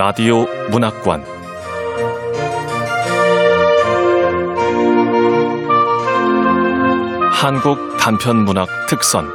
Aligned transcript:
라디오 0.00 0.46
문학관 0.70 1.22
한국 7.30 7.98
단편 7.98 8.38
문학 8.46 8.66
특선 8.88 9.30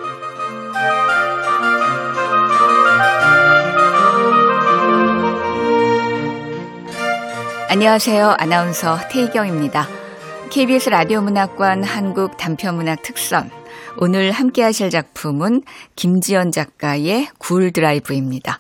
안녕하세요. 7.70 8.36
아나운서 8.40 8.98
태희경입니다. 9.12 9.88
KBS 10.50 10.90
라디오 10.90 11.22
문학관 11.22 11.84
한국 11.84 12.38
단편 12.38 12.78
문학 12.78 13.04
특선 13.04 13.52
오늘 13.98 14.32
함께 14.32 14.64
하실 14.64 14.90
작품은 14.90 15.62
김지연 15.96 16.52
작가의 16.52 17.28
굴 17.38 17.72
드라이브입니다. 17.72 18.58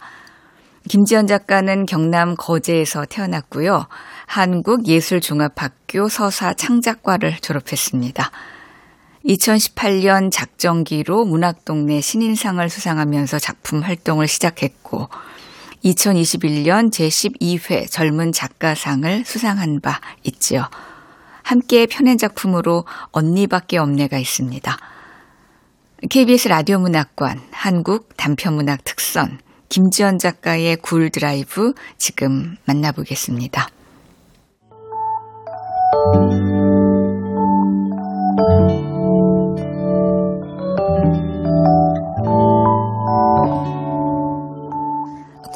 김지연 0.87 1.25
작가는 1.27 1.85
경남 1.85 2.35
거제에서 2.35 3.05
태어났고요. 3.05 3.87
한국예술종합학교 4.27 6.09
서사 6.09 6.53
창작과를 6.53 7.37
졸업했습니다. 7.37 8.31
2018년 9.25 10.31
작정기로 10.31 11.25
문학동네 11.25 12.01
신인상을 12.01 12.69
수상하면서 12.69 13.39
작품 13.39 13.81
활동을 13.81 14.27
시작했고 14.27 15.09
2021년 15.83 16.91
제12회 16.91 17.89
젊은 17.89 18.31
작가상을 18.31 19.23
수상한 19.25 19.81
바 19.81 19.99
있지요. 20.23 20.69
함께 21.41 21.87
펴낸 21.87 22.17
작품으로 22.17 22.85
언니밖에 23.11 23.77
없네가 23.77 24.17
있습니다. 24.17 24.77
KBS 26.09 26.47
라디오 26.49 26.79
문학관 26.79 27.41
한국 27.51 28.15
단편문학 28.17 28.83
특선 28.83 29.39
김지연 29.75 30.19
작가의 30.19 30.77
굴 30.77 31.09
드라이브 31.09 31.73
지금 31.97 32.55
만나보겠습니다. 32.63 33.67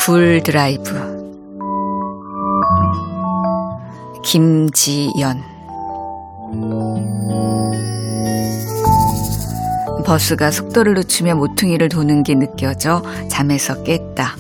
굴 0.02 0.44
드라이브 0.44 0.92
김지연 4.26 5.59
버스가 10.10 10.50
속도를 10.50 10.96
늦추며 10.96 11.36
모퉁이를 11.36 11.88
도는 11.88 12.24
게 12.24 12.34
느껴져 12.34 13.04
잠에서 13.30 13.84
깼다. 13.84 14.36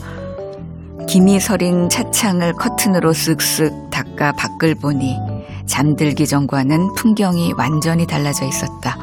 김이 1.07 1.39
서린 1.39 1.87
차창을 1.89 2.53
커튼으로 2.53 3.11
쓱쓱 3.11 3.91
닦아 3.91 4.31
밖을 4.31 4.73
보니 4.73 5.15
잠들기 5.67 6.25
전과는 6.25 6.95
풍경이 6.95 7.53
완전히 7.55 8.07
달라져 8.07 8.47
있었다. 8.47 8.97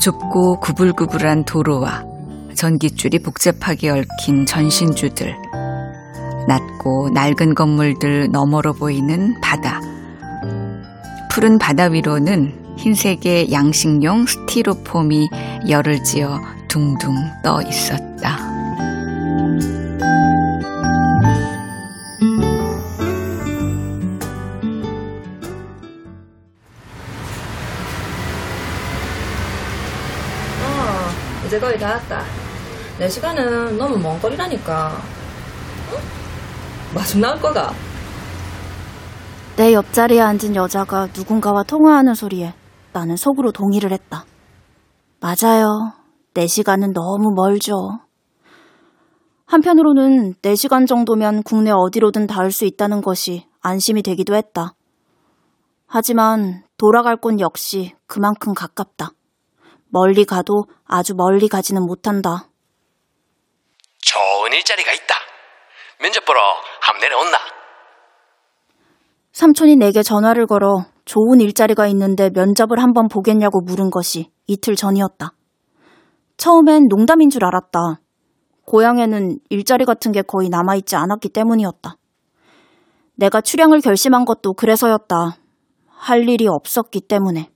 좁고 0.00 0.60
구불구불한 0.60 1.44
도로와 1.44 2.04
전기줄이 2.54 3.18
복잡하게 3.18 3.90
얽힌 3.90 4.46
전신주들, 4.46 5.36
낮고 6.48 7.10
낡은 7.12 7.54
건물들 7.54 8.30
너머로 8.32 8.72
보이는 8.72 9.38
바다. 9.42 9.78
푸른 11.30 11.58
바다 11.58 11.84
위로는 11.84 12.61
흰색의 12.82 13.52
양식용 13.52 14.26
스티로폼이 14.26 15.28
열을 15.68 16.02
지어 16.02 16.40
둥둥 16.66 17.14
떠 17.40 17.62
있었다. 17.62 18.36
어, 30.60 31.46
이제 31.46 31.60
거의 31.60 31.78
다 31.78 31.90
왔다. 31.90 32.24
내 32.98 33.08
시간은 33.08 33.78
너무 33.78 33.96
먼 33.96 34.20
거리라니까. 34.20 35.00
응? 35.92 35.98
마중 36.96 37.20
나올 37.20 37.40
거가. 37.40 37.72
내 39.54 39.72
옆자리에 39.72 40.20
앉은 40.20 40.56
여자가 40.56 41.06
누군가와 41.14 41.62
통화하는 41.62 42.14
소리에 42.14 42.54
나는 42.92 43.16
속으로 43.16 43.52
동의를 43.52 43.92
했다. 43.92 44.24
맞아요. 45.20 45.92
4시간은 46.34 46.92
너무 46.92 47.32
멀죠. 47.34 48.00
한편으로는 49.46 50.34
4시간 50.42 50.86
정도면 50.86 51.42
국내 51.42 51.70
어디로든 51.70 52.26
닿을 52.26 52.50
수 52.50 52.64
있다는 52.64 53.02
것이 53.02 53.46
안심이 53.60 54.02
되기도 54.02 54.34
했다. 54.34 54.74
하지만 55.86 56.64
돌아갈 56.78 57.16
곳 57.16 57.38
역시 57.38 57.94
그만큼 58.06 58.54
가깝다. 58.54 59.10
멀리 59.88 60.24
가도 60.24 60.64
아주 60.86 61.14
멀리 61.14 61.48
가지는 61.48 61.84
못한다. 61.84 62.48
좋은 64.00 64.52
일자리가 64.54 64.90
있다. 64.92 65.14
면접 66.00 66.24
보러 66.24 66.40
함 66.80 66.98
내려온나? 66.98 67.36
삼촌이 69.32 69.76
내게 69.76 70.02
전화를 70.02 70.46
걸어 70.46 70.86
좋은 71.04 71.40
일자리가 71.40 71.86
있는데 71.88 72.30
면접을 72.30 72.78
한번 72.78 73.08
보겠냐고 73.08 73.60
물은 73.60 73.90
것이 73.90 74.30
이틀 74.46 74.76
전이었다. 74.76 75.32
처음엔 76.36 76.88
농담인 76.88 77.30
줄 77.30 77.44
알았다. 77.44 78.00
고향에는 78.64 79.38
일자리 79.50 79.84
같은 79.84 80.12
게 80.12 80.22
거의 80.22 80.48
남아있지 80.48 80.96
않았기 80.96 81.30
때문이었다. 81.30 81.96
내가 83.16 83.40
출향을 83.40 83.80
결심한 83.80 84.24
것도 84.24 84.54
그래서였다. 84.54 85.36
할 85.88 86.28
일이 86.28 86.46
없었기 86.48 87.02
때문에. 87.02 87.50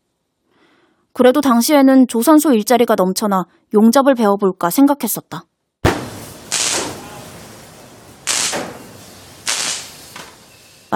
그래도 1.12 1.40
당시에는 1.40 2.08
조선소 2.08 2.52
일자리가 2.52 2.94
넘쳐나 2.94 3.44
용접을 3.74 4.14
배워볼까 4.14 4.70
생각했었다. 4.70 5.44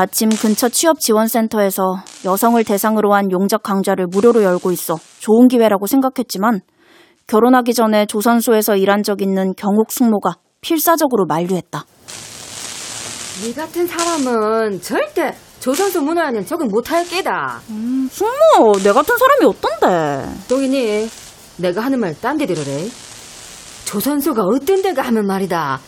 마침 0.01 0.31
근처 0.31 0.71
취업 0.71 0.99
지원센터에서 0.99 1.83
여성을 2.25 2.65
대상으로 2.65 3.13
한 3.13 3.31
용접 3.31 3.63
강좌를 3.63 4.07
무료로 4.07 4.43
열고 4.43 4.73
있어 4.73 4.99
좋은 5.19 5.47
기회라고 5.47 5.87
생각했지만 5.87 6.63
결혼하기 7.27 7.75
전에 7.75 8.07
조선소에서 8.07 8.77
일한 8.77 9.03
적 9.03 9.21
있는 9.21 9.53
경옥 9.55 9.93
숙모가 9.93 10.37
필사적으로 10.63 11.27
만류했다. 11.27 11.85
네 13.43 13.53
같은 13.53 13.87
사람은 13.87 14.81
절대 14.81 15.35
조선소 15.61 16.01
문화에는 16.01 16.47
적응 16.47 16.69
못할 16.69 17.05
게다. 17.07 17.61
음, 17.69 18.09
숙모, 18.11 18.73
내 18.83 18.95
같은 18.95 19.15
사람이 19.19 19.45
어떤데? 19.45 20.31
또이니 20.49 21.11
내가 21.59 21.83
하는 21.83 22.01
말 22.01 22.15
딴 22.23 22.39
데 22.39 22.47
들으래. 22.47 22.89
조선소가 23.85 24.45
어떤 24.45 24.81
데가 24.81 25.03
하면 25.03 25.27
말이다. 25.27 25.79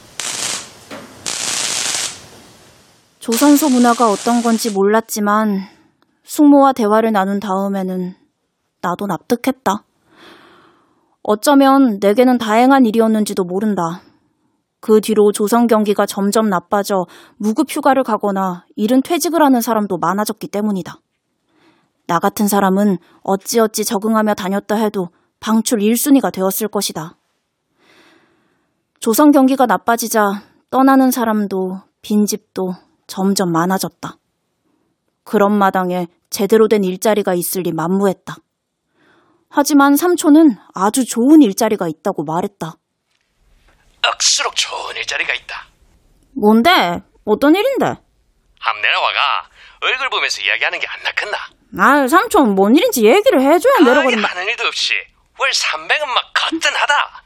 조선소 3.23 3.69
문화가 3.69 4.11
어떤 4.11 4.43
건지 4.43 4.69
몰랐지만 4.73 5.61
숙모와 6.25 6.73
대화를 6.73 7.13
나눈 7.13 7.39
다음에는 7.39 8.17
나도 8.81 9.07
납득했다. 9.07 9.85
어쩌면 11.23 12.01
내게는 12.01 12.39
다행한 12.39 12.85
일이었는지도 12.85 13.45
모른다. 13.45 14.03
그 14.81 15.01
뒤로 15.01 15.31
조선 15.31 15.69
경기가 15.69 16.05
점점 16.05 16.49
나빠져 16.49 17.07
무급 17.37 17.69
휴가를 17.71 18.03
가거나 18.03 18.67
이른 18.75 19.01
퇴직을 19.01 19.41
하는 19.41 19.61
사람도 19.61 19.99
많아졌기 19.99 20.49
때문이다. 20.49 20.97
나 22.09 22.19
같은 22.19 22.49
사람은 22.49 22.99
어찌어찌 23.23 23.85
적응하며 23.85 24.35
다녔다 24.35 24.75
해도 24.75 25.11
방출 25.39 25.79
1순위가 25.79 26.33
되었을 26.33 26.67
것이다. 26.67 27.17
조선 28.99 29.31
경기가 29.31 29.67
나빠지자 29.67 30.43
떠나는 30.71 31.13
사람도 31.13 31.83
빈집도 32.03 32.75
점점 33.13 33.53
많아졌다. 33.53 34.17
그런 35.23 35.53
마당에 35.53 36.07
제대로 36.31 36.67
된 36.67 36.83
일자리가 36.83 37.35
있을 37.35 37.61
리 37.63 37.71
만무했다. 37.73 38.37
하지만 39.51 39.97
삼촌은 39.97 40.57
아주 40.75 41.05
좋은 41.05 41.43
일자리가 41.43 41.89
있다고 41.89 42.25
말했다. 42.25 42.73
억수록 44.09 44.57
좋은 44.57 44.97
일자리가 44.97 45.35
있다. 45.35 45.67
뭔데? 46.35 47.03
어떤 47.27 47.55
일인데? 47.55 47.85
함 47.85 48.81
내려와가 48.81 49.19
얼굴 49.83 50.09
보면서 50.09 50.41
이야기하는 50.41 50.79
게 50.81 50.87
안 50.89 51.03
낫겠나? 51.03 51.37
아, 51.79 52.07
삼촌, 52.09 52.55
뭔 52.55 52.75
일인지 52.75 53.05
얘기를 53.05 53.43
해줘야 53.43 53.75
내려가는 53.85 54.19
아이, 54.19 54.25
하는 54.25 54.47
일도 54.49 54.67
없이 54.67 54.95
월 55.39 55.51
300은 55.51 56.07
막 56.07 56.33
거뜬하다. 56.35 57.25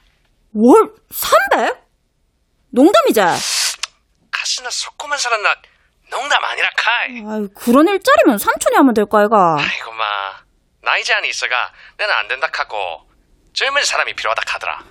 월 0.55 0.93
300? 1.11 1.77
농담이지? 2.71 3.21
가스나 4.33 4.69
속고만 4.71 5.17
살았나 5.19 5.55
농담 6.11 6.45
아니라 6.45 6.69
카이. 6.77 7.23
아이, 7.27 7.49
그런 7.55 7.87
일자리면 7.89 8.39
삼촌이 8.39 8.77
하면 8.77 8.95
될까, 8.95 9.25
이가? 9.25 9.57
아이고 9.59 9.93
마 9.93 10.05
나이 10.83 11.03
제한이 11.03 11.29
있어가 11.29 11.55
내는 11.99 12.15
안 12.15 12.29
된다 12.29 12.47
하고 12.53 12.77
젊은 13.53 13.83
사람이 13.83 14.15
필요하다 14.15 14.43
하더라. 14.47 14.85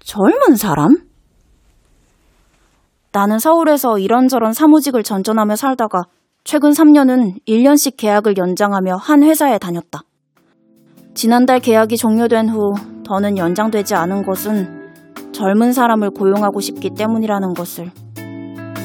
젊은 0.00 0.56
사람? 0.56 0.96
나는 3.12 3.38
서울에서 3.38 3.98
이런저런 3.98 4.52
사무직을 4.52 5.02
전전하며 5.02 5.56
살다가 5.56 6.02
최근 6.44 6.70
3년은 6.70 7.44
1년씩 7.48 7.96
계약을 7.96 8.36
연장하며 8.36 8.96
한 8.96 9.22
회사에 9.22 9.58
다녔다. 9.58 10.00
지난달 11.14 11.60
계약이 11.60 11.96
종료된 11.96 12.48
후 12.48 12.74
더는 13.06 13.38
연장되지 13.38 13.94
않은 13.94 14.24
것은 14.24 15.32
젊은 15.32 15.72
사람을 15.72 16.10
고용하고 16.10 16.60
싶기 16.60 16.90
때문이라는 16.96 17.54
것을 17.54 17.90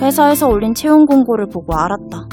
회사에서 0.01 0.47
올린 0.47 0.73
채용 0.73 1.05
공고를 1.05 1.47
보고 1.51 1.75
알았다. 1.75 2.27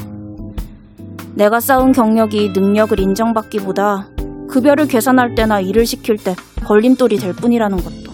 내가 1.35 1.61
쌓은 1.61 1.93
경력이 1.93 2.51
능력을 2.55 2.99
인정받기보다 2.99 4.09
급여를 4.49 4.87
계산할 4.87 5.35
때나 5.35 5.61
일을 5.61 5.85
시킬 5.85 6.17
때 6.17 6.35
걸림돌이 6.65 7.17
될 7.17 7.33
뿐이라는 7.33 7.77
것도. 7.77 8.07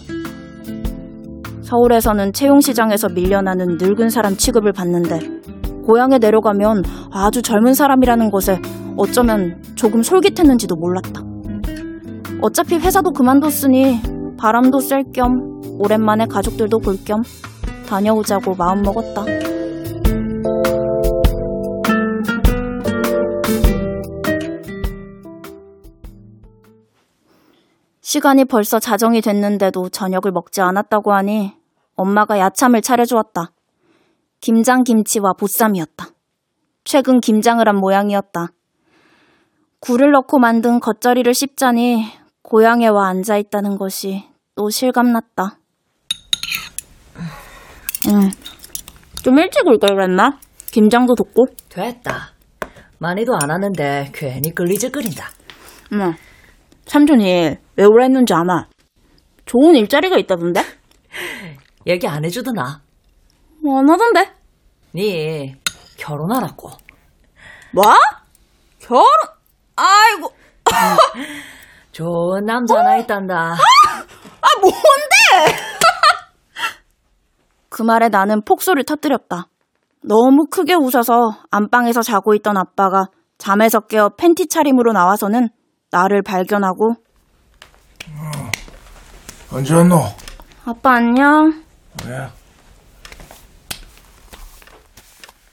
서울에서는 1.62 2.32
채용시장에서 2.32 3.08
밀려나는 3.10 3.76
늙은 3.78 4.08
사람 4.08 4.37
취급을 4.37 4.72
받는데 4.72 5.20
고향에 5.87 6.19
내려가면 6.19 6.82
아주 7.12 7.43
젊은 7.43 7.75
사람이라는 7.75 8.31
것에 8.31 8.60
어쩌면 8.96 9.62
조금 9.75 10.02
솔깃했는지도 10.02 10.76
몰랐다. 10.76 11.22
어차피 12.40 12.76
회사도 12.76 13.12
그만뒀으니 13.12 14.00
바람도 14.38 14.81
쐴 14.81 15.12
겸 15.12 15.60
오랜만에 15.78 16.26
가족들도 16.26 16.78
볼 16.78 16.96
겸 17.04 17.22
다녀오자고 17.92 18.54
마음먹었다. 18.54 19.22
시간이 28.00 28.46
벌써 28.46 28.78
자정이 28.78 29.20
됐는데도 29.20 29.90
저녁을 29.90 30.32
먹지 30.32 30.62
않았다고 30.62 31.12
하니 31.12 31.52
엄마가 31.94 32.38
야참을 32.38 32.80
차려주었다. 32.80 33.52
김장 34.40 34.84
김치와 34.84 35.34
보쌈이었다. 35.34 36.06
최근 36.84 37.20
김장을 37.20 37.68
한 37.68 37.76
모양이었다. 37.76 38.52
굴을 39.80 40.12
넣고 40.12 40.38
만든 40.38 40.80
겉절이를 40.80 41.34
씹자니 41.34 42.06
고향에 42.40 42.88
와 42.88 43.08
앉아 43.08 43.36
있다는 43.36 43.76
것이 43.76 44.24
또 44.54 44.70
실감났다. 44.70 45.58
응. 48.08 48.31
좀 49.22 49.38
일찍 49.38 49.66
올 49.66 49.78
걸 49.78 49.94
그랬나? 49.94 50.38
김장도 50.72 51.14
뒀고. 51.14 51.46
됐다. 51.69 52.32
많이도 52.99 53.34
안 53.40 53.50
하는데 53.50 54.10
괜히 54.14 54.54
끌리적거린다. 54.54 55.28
응. 55.93 56.14
삼촌이 56.87 57.56
왜 57.76 57.84
오라 57.84 58.04
했는지 58.04 58.32
아나? 58.34 58.69
좋은 59.44 59.75
일자리가 59.76 60.16
있다던데? 60.19 60.62
얘기 61.87 62.06
안 62.08 62.25
해주더나. 62.25 62.81
안 63.64 63.90
하던데? 63.90 64.32
니 64.94 65.54
결혼하라고. 65.96 66.70
뭐? 67.72 67.82
결혼? 68.81 69.04
아이고. 69.76 70.32
좋은 71.93 72.44
남자 72.46 72.78
하나 72.78 72.96
있단다. 72.99 73.34
아, 73.54 74.49
뭔데? 74.60 75.58
그 77.72 77.82
말에 77.82 78.10
나는 78.10 78.42
폭소를 78.42 78.84
터뜨렸다. 78.84 79.46
너무 80.02 80.44
크게 80.50 80.74
웃어서 80.74 81.32
안방에서 81.50 82.02
자고 82.02 82.34
있던 82.34 82.58
아빠가 82.58 83.06
잠에서 83.38 83.80
깨어 83.80 84.10
팬티 84.19 84.46
차림으로 84.46 84.92
나와서는 84.92 85.48
나를 85.90 86.20
발견하고 86.22 86.96
언제 89.50 89.74
왔노? 89.74 89.96
아빠 90.66 90.96
안녕. 90.96 91.62
왜? 92.06 92.28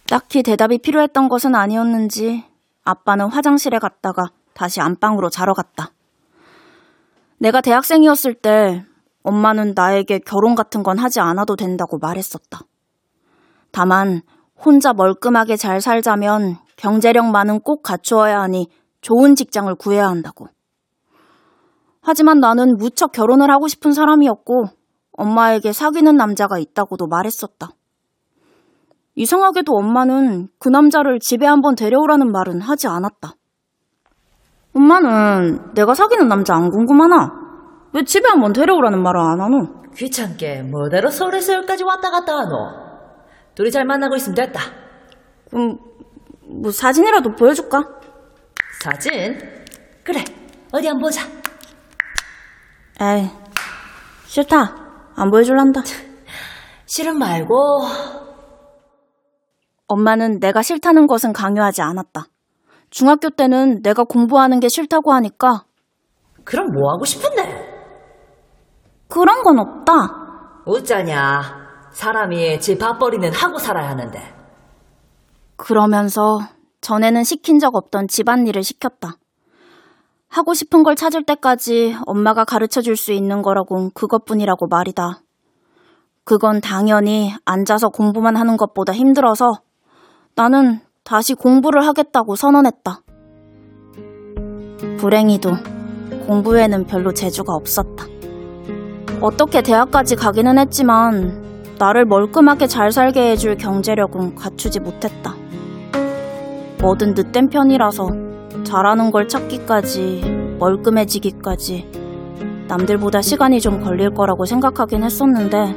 딱히 0.10 0.44
대답이 0.44 0.80
필요했던 0.80 1.30
것은 1.30 1.56
아니었는지 1.56 2.44
아빠는 2.84 3.32
화장실에 3.32 3.80
갔다가 3.80 4.26
다시 4.54 4.82
안방으로 4.82 5.30
자러 5.30 5.54
갔다. 5.54 5.92
내가 7.38 7.62
대학생이었을 7.62 8.34
때 8.34 8.84
엄마는 9.24 9.74
나에게 9.76 10.20
결혼 10.20 10.56
같은 10.56 10.84
건 10.84 10.98
하지 10.98 11.20
않아도 11.20 11.56
된다고 11.56 11.98
말했었다. 11.98 12.62
다만 13.72 14.22
혼자 14.56 14.94
멀끔하게 14.94 15.56
잘 15.58 15.82
살자면 15.82 16.58
경제력만은 16.78 17.62
꼭 17.62 17.84
갖추어야 17.84 18.40
하니 18.42 18.68
좋은 19.02 19.36
직장을 19.36 19.74
구해야 19.76 20.08
한다고. 20.08 20.48
하지만 22.02 22.40
나는 22.40 22.78
무척 22.78 23.12
결혼을 23.12 23.52
하고 23.52 23.68
싶은 23.68 23.92
사람이었고 23.92 24.66
엄마에게 25.14 25.74
사귀는 25.74 26.16
남자가 26.16 26.58
있다고도 26.58 27.08
말했었다. 27.08 27.70
이상하게도 29.16 29.74
엄마는 29.74 30.48
그 30.60 30.70
남자를 30.70 31.20
집에 31.20 31.46
한번 31.46 31.76
데려오라는 31.76 32.32
말은 32.32 32.62
하지 32.62 32.88
않았다. 32.88 33.34
엄마는 34.74 35.74
내가 35.74 35.94
사귀는 35.94 36.30
남자 36.30 36.56
안 36.56 36.70
궁금하나? 36.70 37.49
왜 37.94 38.04
집에 38.04 38.28
한번 38.30 38.54
데려오라는 38.54 39.02
말을 39.02 39.20
안 39.20 39.42
하노? 39.42 39.92
귀찮게 39.96 40.64
뭐대로 40.64 41.10
서울에서 41.10 41.54
여기까지 41.54 41.84
왔다 41.84 42.12
갔다 42.12 42.34
하노. 42.38 42.56
둘이 43.56 43.72
잘 43.72 43.86
만나고 43.86 44.16
있으면 44.16 44.36
됐다. 44.36 44.62
그럼 45.50 45.78
뭐 46.62 46.72
사진이라도 46.72 47.32
보여줄까? 47.36 47.84
사진? 48.84 49.38
그래. 50.04 50.24
어디 50.72 50.88
한번 50.88 51.02
보자. 51.10 51.22
에이, 53.02 53.30
싫다. 54.26 54.76
안 55.16 55.32
보여줄란다. 55.32 55.82
싫은 56.86 57.18
말고 57.18 57.56
엄마는 59.88 60.40
내가 60.40 60.62
싫다는 60.62 61.08
것은 61.08 61.34
강요하지 61.34 61.82
않았다. 61.82 62.26
중학교 62.92 63.30
때는 63.30 63.82
내가 63.82 64.04
공부하는 64.04 64.60
게 64.60 64.68
싫다고 64.70 65.12
하니까 65.14 65.66
그럼 66.44 66.68
뭐 66.72 66.92
하고 66.92 67.06
싶은데? 67.06 67.59
그런 69.10 69.44
건 69.44 69.60
없다. 69.60 70.62
어쩌냐. 70.66 71.42
사람이 71.92 72.60
지 72.60 72.78
밥벌이는 72.78 73.34
하고 73.34 73.58
살아야 73.58 73.90
하는데. 73.90 74.22
그러면서 75.58 76.40
전에는 76.82 77.24
시킨 77.24 77.60
적 77.60 77.76
없던 77.76 78.08
집안일을 78.08 78.64
시켰다. 78.64 79.16
하고 80.30 80.54
싶은 80.54 80.84
걸 80.84 80.96
찾을 80.96 81.24
때까지 81.24 81.98
엄마가 82.06 82.46
가르쳐 82.46 82.82
줄 82.82 82.96
수 82.96 83.12
있는 83.12 83.42
거라곤 83.42 83.90
그것뿐이라고 83.96 84.68
말이다. 84.68 85.22
그건 86.24 86.62
당연히 86.62 87.34
앉아서 87.46 87.90
공부만 87.90 88.36
하는 88.36 88.56
것보다 88.56 88.94
힘들어서 88.94 89.54
나는 90.36 90.82
다시 91.04 91.34
공부를 91.34 91.84
하겠다고 91.88 92.36
선언했다. 92.36 93.02
불행히도 95.00 95.50
공부에는 96.28 96.86
별로 96.86 97.12
재주가 97.12 97.56
없었다. 97.56 98.19
어떻게 99.22 99.62
대학까지 99.62 100.16
가기는 100.16 100.58
했지만 100.58 101.44
나를 101.78 102.06
멀끔하게 102.06 102.68
잘 102.68 102.92
살게 102.92 103.32
해줄 103.32 103.58
경제력은 103.58 104.36
갖추지 104.36 104.80
못했다. 104.80 105.36
뭐든 106.82 107.14
늦된 107.16 107.50
편이라서 107.50 108.08
잘하는 108.64 109.12
걸 109.12 109.28
찾기까지 109.28 110.56
멀끔해지기까지 110.60 111.90
남들보다 112.70 113.22
시간이 113.22 113.60
좀 113.60 113.82
걸릴 113.82 114.12
거라고 114.12 114.46
생각하긴 114.46 115.04
했었는데 115.04 115.76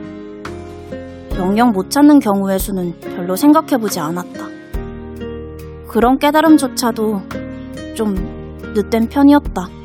영영 1.36 1.72
못 1.72 1.90
찾는 1.90 2.20
경우의 2.20 2.60
수는 2.60 2.94
별로 3.00 3.34
생각해보지 3.34 3.98
않았다. 3.98 4.46
그런 5.88 6.18
깨달음조차도 6.18 7.22
좀 7.94 8.14
늦된 8.74 9.08
편이었다. 9.08 9.81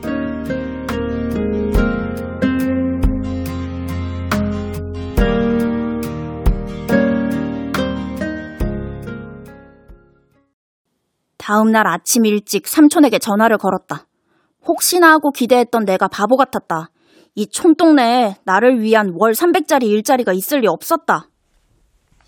다음 11.48 11.72
날 11.72 11.88
아침 11.88 12.26
일찍 12.26 12.68
삼촌에게 12.68 13.20
전화를 13.20 13.58
걸었다. 13.58 14.06
혹시나 14.66 15.14
하고 15.14 15.32
기대했던 15.32 15.86
내가 15.86 16.10
바보 16.10 16.36
같았다. 16.36 16.90
이 17.36 17.50
촌동네에 17.50 18.36
나를 18.44 18.82
위한 18.82 19.14
월 19.16 19.32
300짜리 19.32 19.84
일자리가 19.84 20.34
있을 20.34 20.60
리 20.60 20.68
없었다. 20.68 21.30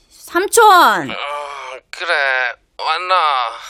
삼촌! 0.10 0.64
어, 0.64 1.16
그래, 1.90 2.14
왔나. 2.78 3.16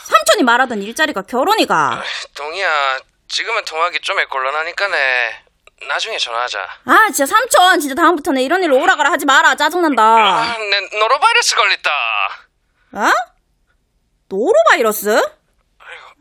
삼촌이 0.05 0.43
말하던 0.43 0.83
일자리가 0.83 1.23
결혼이가. 1.23 2.03
동이야, 2.35 2.99
지금은 3.27 3.65
통화하기 3.65 4.01
좀 4.01 4.17
곤란하니까네. 4.29 4.97
나중에 5.87 6.15
전화하자. 6.19 6.59
아, 6.85 7.07
진짜 7.07 7.25
삼촌! 7.25 7.79
진짜 7.79 7.95
다음부터는 7.95 8.43
이런 8.43 8.61
일로 8.61 8.79
오라 8.79 8.95
가라 8.95 9.09
하지 9.09 9.25
마라. 9.25 9.55
짜증난다. 9.55 10.03
아, 10.03 10.57
내 10.59 10.99
노로바이러스 10.99 11.55
걸렸다. 11.55 11.91
어? 12.93 13.11
노로바이러스? 14.27 15.38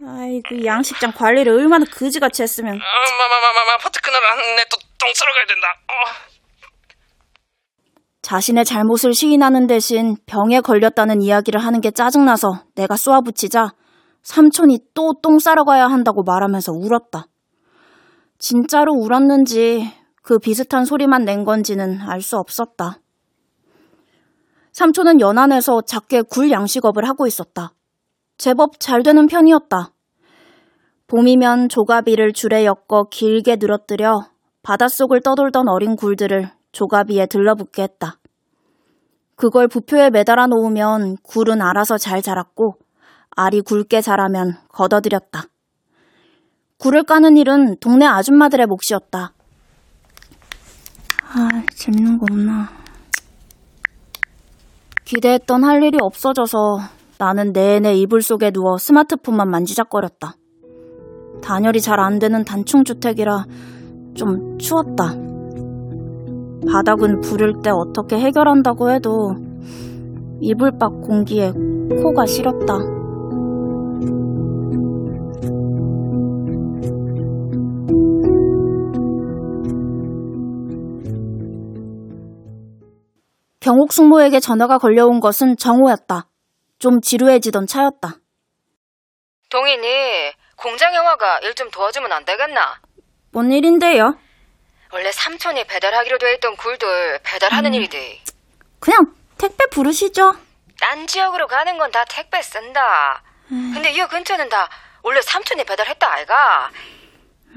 아이고, 0.06 0.54
이 0.54 0.64
양식장 0.64 1.12
관리를 1.12 1.52
얼마나 1.52 1.84
그지같이 1.84 2.42
했으면. 2.42 2.74
어, 2.74 2.78
마마마마마, 2.78 3.78
파트 3.82 4.00
끊어라. 4.00 4.36
내또똥 4.56 5.12
싸러 5.14 5.32
가야 5.32 5.46
된다. 5.46 5.66
어. 5.88 6.38
자신의 8.22 8.64
잘못을 8.64 9.14
시인하는 9.14 9.66
대신 9.66 10.16
병에 10.26 10.60
걸렸다는 10.60 11.22
이야기를 11.22 11.64
하는 11.64 11.80
게 11.80 11.90
짜증나서 11.90 12.64
내가 12.74 12.96
쏘아붙이자 12.96 13.70
삼촌이 14.22 14.80
또 14.94 15.14
똥 15.22 15.38
싸러 15.38 15.64
가야 15.64 15.86
한다고 15.86 16.22
말하면서 16.24 16.72
울었다. 16.72 17.26
진짜로 18.38 18.92
울었는지 18.92 19.90
그 20.22 20.38
비슷한 20.38 20.84
소리만 20.84 21.24
낸 21.24 21.44
건지는 21.44 22.00
알 22.02 22.20
수 22.20 22.36
없었다. 22.36 22.98
삼촌은 24.72 25.20
연안에서 25.20 25.80
작게 25.86 26.22
굴 26.30 26.50
양식업을 26.50 27.08
하고 27.08 27.26
있었다. 27.26 27.72
제법 28.38 28.78
잘 28.78 29.02
되는 29.02 29.26
편이었다. 29.26 29.90
봄이면 31.08 31.68
조가비를 31.68 32.32
줄에 32.32 32.64
엮어 32.64 33.08
길게 33.10 33.56
늘어뜨려 33.56 34.20
바닷속을 34.62 35.22
떠돌던 35.22 35.68
어린 35.68 35.96
굴들을 35.96 36.48
조가비에 36.70 37.26
들러붙게 37.26 37.82
했다. 37.82 38.18
그걸 39.34 39.66
부표에 39.66 40.10
매달아 40.10 40.46
놓으면 40.46 41.16
굴은 41.22 41.60
알아서 41.60 41.98
잘 41.98 42.22
자랐고 42.22 42.74
알이 43.30 43.62
굵게 43.62 44.00
자라면 44.00 44.54
걷어들였다. 44.68 45.44
굴을 46.78 47.02
까는 47.04 47.36
일은 47.36 47.76
동네 47.80 48.06
아줌마들의 48.06 48.66
몫이었다. 48.66 49.32
아, 51.24 51.48
재밌는 51.74 52.18
거 52.18 52.26
없나. 52.30 52.68
기대했던 55.04 55.64
할 55.64 55.82
일이 55.82 55.98
없어져서 56.00 56.97
나는 57.18 57.52
내내 57.52 57.94
이불 57.94 58.22
속에 58.22 58.52
누워 58.52 58.78
스마트폰만 58.78 59.50
만지작거렸다. 59.50 60.34
단열이 61.42 61.80
잘 61.80 61.98
안 61.98 62.18
되는 62.18 62.44
단층주택이라 62.44 63.44
좀 64.14 64.56
추웠다. 64.58 65.14
바닥은 66.70 67.20
부를 67.20 67.54
때 67.62 67.70
어떻게 67.70 68.18
해결한다고 68.18 68.90
해도 68.90 69.34
이불 70.40 70.78
밖 70.78 71.00
공기에 71.00 71.52
코가 72.02 72.26
시렸다. 72.26 72.78
경옥 83.60 83.92
숙모에게 83.92 84.40
전화가 84.40 84.78
걸려온 84.78 85.20
것은 85.20 85.56
정호였다. 85.56 86.28
좀 86.78 87.00
지루해지던 87.00 87.66
차였다. 87.66 88.14
동인이 89.50 90.32
공장 90.56 90.94
영화가 90.94 91.38
일 91.40 91.54
좀 91.54 91.70
도와주면 91.70 92.12
안 92.12 92.24
되겠나? 92.24 92.80
뭔 93.32 93.50
일인데요? 93.52 94.18
원래 94.92 95.10
삼촌이 95.12 95.64
배달하기로 95.66 96.18
돼 96.18 96.34
있던 96.34 96.56
굴들 96.56 97.20
배달하는 97.22 97.74
일이지. 97.74 98.22
그냥 98.80 99.12
택배 99.38 99.66
부르시죠. 99.66 100.34
딴 100.80 101.06
지역으로 101.06 101.46
가는 101.48 101.76
건 101.78 101.90
다 101.90 102.04
택배 102.04 102.40
쓴다. 102.42 103.22
근데 103.48 103.90
이 103.90 103.98
근처는 104.06 104.48
다 104.48 104.68
원래 105.02 105.20
삼촌이 105.20 105.64
배달했다 105.64 106.12
아이가. 106.12 106.70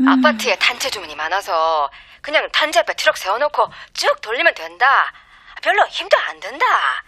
아파트에 0.07 0.55
단체 0.55 0.89
주문이 0.89 1.15
많아서 1.15 1.89
그냥 2.21 2.49
단체배 2.51 2.95
트럭 2.95 3.17
세워놓고 3.17 3.67
쭉 3.93 4.19
돌리면 4.21 4.53
된다. 4.55 5.13
별로 5.61 5.85
힘도 5.87 6.17
안 6.27 6.39
든다. 6.39 6.65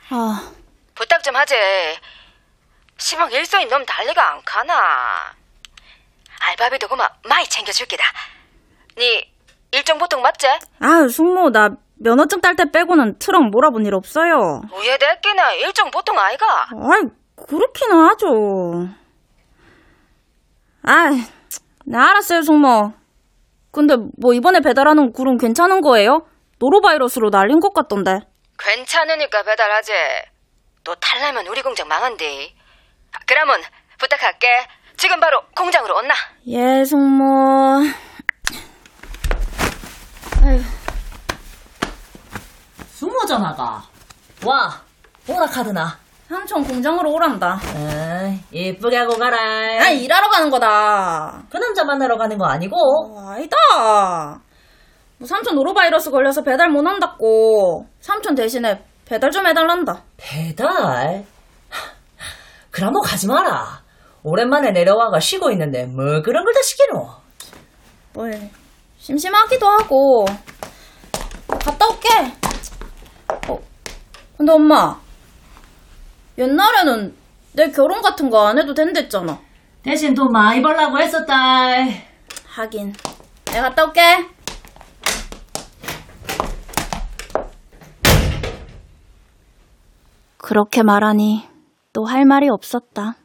아, 0.09 0.51
부탁 0.95 1.23
좀 1.23 1.35
하지. 1.35 1.55
시방 2.97 3.31
일손이 3.31 3.65
너무 3.65 3.85
달리가 3.85 4.31
안 4.33 4.41
가나. 4.45 4.73
알바비도 6.39 6.87
그만 6.87 7.07
많이 7.27 7.45
챙겨줄기다. 7.45 8.03
니 8.97 9.31
일정 9.71 9.97
보통 9.97 10.21
맞지? 10.21 10.47
아, 10.79 11.07
숙모 11.09 11.49
나 11.49 11.69
면허증 11.95 12.41
딸 12.41 12.55
때 12.55 12.65
빼고는 12.71 13.17
트럭 13.17 13.49
몰아본 13.49 13.85
일 13.85 13.95
없어요. 13.95 14.61
우예됐기나 14.73 15.53
일정 15.53 15.89
보통 15.89 16.19
아이가. 16.19 16.45
아이, 16.71 17.01
그렇긴 17.47 17.91
하죠. 17.91 18.87
아, 20.83 21.09
네, 21.85 21.97
알았어요, 21.97 22.41
숙모. 22.41 22.93
근데 23.71 23.95
뭐 24.19 24.33
이번에 24.33 24.59
배달하는 24.59 25.11
굴은 25.13 25.37
괜찮은 25.37 25.81
거예요? 25.81 26.27
노로바이러스로 26.59 27.29
날린 27.29 27.59
것 27.59 27.73
같던데. 27.73 28.19
괜찮으니까 28.59 29.43
배달하지. 29.43 29.91
또 30.83 30.95
탈라면 30.95 31.47
우리 31.47 31.61
공장 31.61 31.87
망한디. 31.87 32.55
아, 33.13 33.19
그러면 33.25 33.61
부탁할게. 33.99 34.47
지금 34.97 35.19
바로 35.19 35.41
공장으로 35.55 35.95
온나. 35.97 36.13
예, 36.47 36.83
숙모. 36.85 37.81
숙모 42.91 43.25
전화가. 43.25 43.83
와, 44.45 44.81
오라 45.27 45.45
카드나. 45.45 45.97
삼촌 46.27 46.63
공장으로 46.63 47.11
오란다. 47.11 47.59
에이, 47.75 48.39
이쁘게 48.51 48.97
하고 48.97 49.17
가라. 49.17 49.37
아, 49.37 49.89
일하러 49.89 50.29
가는 50.29 50.49
거다. 50.49 51.43
그 51.49 51.57
남자 51.57 51.83
만나러 51.83 52.17
가는 52.17 52.37
거 52.37 52.45
아니고? 52.47 52.75
어, 52.75 53.29
아니다. 53.31 53.55
뭐 55.17 55.27
삼촌 55.27 55.55
노로바이러스 55.55 56.11
걸려서 56.11 56.43
배달 56.43 56.69
못 56.69 56.85
한다고. 56.85 57.87
삼촌 57.99 58.35
대신에 58.35 58.83
배달 59.13 59.29
좀 59.29 59.45
해달란다. 59.45 60.01
배달? 60.17 61.23
그럼 62.71 62.93
너 62.93 62.99
가지 63.01 63.27
마라. 63.27 63.83
오랜만에 64.23 64.71
내려와가 64.71 65.19
쉬고 65.19 65.51
있는데 65.51 65.85
뭐 65.85 66.23
그런 66.23 66.43
걸 66.43 66.51
다 66.51 66.59
시키노? 66.63 67.09
뭘 68.13 68.49
심심하기도 68.97 69.67
하고. 69.67 70.25
갔다 71.47 71.85
올게. 71.87 72.09
어, 73.49 73.59
근데 74.35 74.51
엄마. 74.51 74.99
옛날에는 76.39 77.15
내 77.53 77.69
결혼 77.69 78.01
같은 78.01 78.31
거 78.31 78.47
안 78.47 78.57
해도 78.57 78.73
된댔잖아. 78.73 79.39
대신 79.83 80.15
돈 80.15 80.31
많이 80.31 80.59
벌라고 80.63 80.97
했었다. 80.99 81.35
하긴. 82.47 82.93
내가 83.45 83.69
갔다 83.69 83.83
올게. 83.85 84.01
그렇게 90.43 90.83
말하니 90.83 91.43
또 91.93 92.03
할 92.03 92.25
말이 92.25 92.49
없었다. 92.49 93.15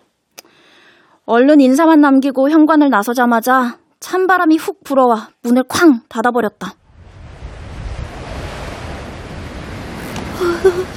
얼른 1.27 1.61
인사만 1.61 2.01
남기고 2.01 2.49
현관을 2.49 2.91
나서자마자 2.91 3.77
찬바람이 3.99 4.57
훅 4.57 4.85
불어와 4.85 5.31
문을 5.43 5.65
쾅 5.65 6.03
닫아버렸다. 6.09 6.75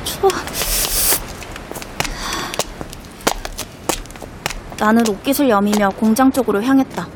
추워. 0.03 0.29
나는 4.79 5.03
옷깃을 5.09 5.49
여미며 5.49 5.89
공장 5.99 6.29
쪽으로 6.29 6.61
향했다. 6.61 7.07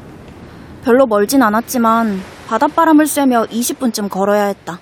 별로 0.84 1.06
멀진 1.06 1.44
않았지만 1.44 2.20
바닷바람을 2.48 3.06
쐬며 3.06 3.44
20분쯤 3.52 4.10
걸어야 4.10 4.46
했다. 4.46 4.80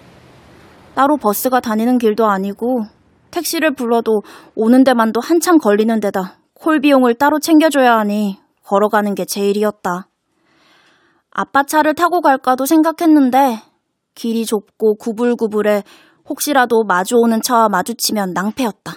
따로 0.95 1.17
버스가 1.17 1.59
다니는 1.59 1.97
길도 1.97 2.25
아니고 2.25 2.85
택시를 3.33 3.73
불러도 3.73 4.21
오는 4.55 4.83
데만도 4.83 5.19
한참 5.19 5.57
걸리는 5.57 5.99
데다 5.99 6.37
콜 6.53 6.79
비용을 6.79 7.15
따로 7.15 7.39
챙겨줘야 7.39 7.97
하니 7.97 8.37
걸어가는 8.63 9.15
게 9.15 9.25
제일이었다. 9.25 10.07
아빠 11.31 11.63
차를 11.63 11.95
타고 11.95 12.21
갈까도 12.21 12.65
생각했는데 12.65 13.59
길이 14.13 14.45
좁고 14.45 14.95
구불구불해 14.97 15.83
혹시라도 16.29 16.83
마주오는 16.83 17.41
차와 17.41 17.69
마주치면 17.69 18.33
낭패였다. 18.33 18.93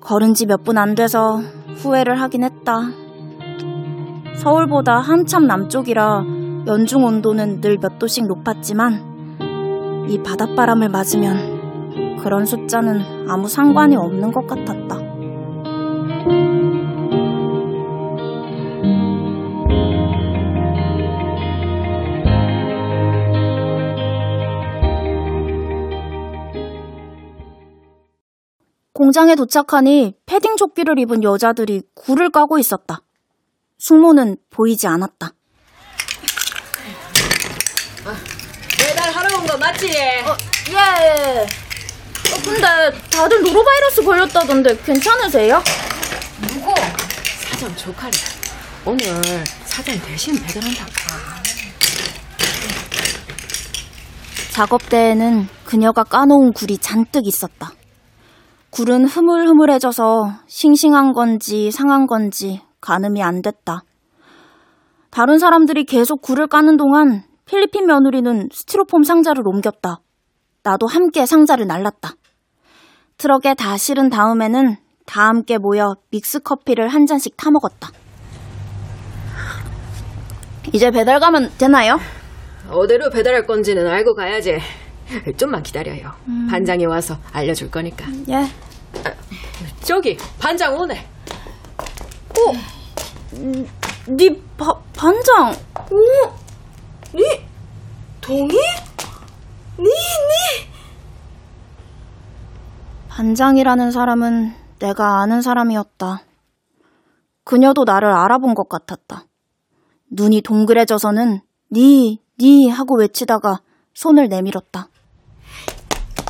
걸은 0.00 0.34
지 0.34 0.46
몇 0.46 0.62
분 0.64 0.76
안 0.78 0.94
돼서 0.94 1.38
후회를 1.76 2.20
하긴 2.20 2.44
했다. 2.44 2.90
서울보다 4.36 4.98
한참 4.98 5.46
남쪽이라 5.46 6.24
연중 6.66 7.04
온도는 7.04 7.60
늘 7.60 7.78
몇 7.78 7.98
도씩 7.98 8.26
높았지만 8.26 10.06
이 10.10 10.18
바닷바람을 10.22 10.88
맞으면 10.90 11.61
그런 12.22 12.46
숫자는 12.46 13.28
아무 13.28 13.48
상관이 13.48 13.96
없는 13.96 14.30
것 14.32 14.46
같았다. 14.46 14.96
공장에 28.92 29.34
도착하니 29.34 30.14
패딩 30.26 30.56
조끼를 30.56 30.98
입은 30.98 31.22
여자들이 31.22 31.82
굴을 31.94 32.30
까고 32.30 32.58
있었다. 32.58 33.02
숙모는 33.78 34.36
보이지 34.50 34.86
않았다. 34.86 35.32
배달하러 38.78 39.38
온 39.38 39.46
거 39.46 39.56
맞지? 39.58 39.86
어, 39.88 40.36
예. 40.72 41.46
어, 42.32 42.36
근데 42.44 42.60
다들 43.10 43.42
노로바이러스 43.42 44.02
걸렸다던데 44.04 44.76
괜찮으세요? 44.84 45.62
누구? 46.48 46.74
사장 47.50 47.74
조카리. 47.76 48.12
오늘 48.84 49.04
사장 49.64 49.98
대신 50.00 50.34
배달한다. 50.42 50.86
작업대에는 54.52 55.48
그녀가 55.64 56.04
까놓은 56.04 56.52
굴이 56.52 56.78
잔뜩 56.78 57.26
있었다. 57.26 57.72
굴은 58.70 59.06
흐물흐물해져서 59.06 60.40
싱싱한 60.46 61.12
건지 61.12 61.70
상한 61.70 62.06
건지 62.06 62.60
가늠이 62.80 63.22
안 63.22 63.42
됐다. 63.42 63.84
다른 65.10 65.38
사람들이 65.38 65.84
계속 65.84 66.22
굴을 66.22 66.46
까는 66.48 66.76
동안 66.76 67.24
필리핀 67.44 67.86
며느리는 67.86 68.48
스티로폼 68.52 69.02
상자를 69.04 69.46
옮겼다. 69.46 70.00
나도 70.62 70.86
함께 70.86 71.26
상자를 71.26 71.66
날랐다. 71.66 72.14
트럭에 73.22 73.54
다 73.54 73.76
실은 73.76 74.10
다음에는 74.10 74.76
다 75.06 75.28
함께 75.28 75.56
모여 75.56 75.94
믹스 76.10 76.40
커피를 76.40 76.88
한 76.88 77.06
잔씩 77.06 77.36
타 77.36 77.52
먹었다. 77.52 77.92
이제 80.72 80.90
배달 80.90 81.20
가면 81.20 81.52
되나요? 81.56 82.00
어디로 82.68 83.10
배달할 83.10 83.46
건지는 83.46 83.86
알고 83.86 84.16
가야지. 84.16 84.58
좀만 85.36 85.62
기다려요. 85.62 86.10
반장이 86.50 86.84
와서 86.86 87.16
알려줄 87.32 87.70
거니까. 87.70 88.06
예. 88.28 88.44
저기 89.82 90.18
반장 90.40 90.76
오네. 90.76 91.06
네 94.08 94.28
바, 94.56 94.74
반장. 94.96 95.54
니 97.14 97.22
동이? 98.20 98.48
니 99.78 99.84
니. 99.84 100.71
반장이라는 103.14 103.90
사람은 103.90 104.54
내가 104.78 105.20
아는 105.20 105.42
사람이었다. 105.42 106.22
그녀도 107.44 107.84
나를 107.84 108.10
알아본 108.10 108.54
것 108.54 108.70
같았다. 108.70 109.26
눈이 110.10 110.40
동그래져서는 110.40 111.42
니, 111.70 112.22
니 112.40 112.70
하고 112.70 112.98
외치다가 112.98 113.60
손을 113.92 114.28
내밀었다. 114.28 114.88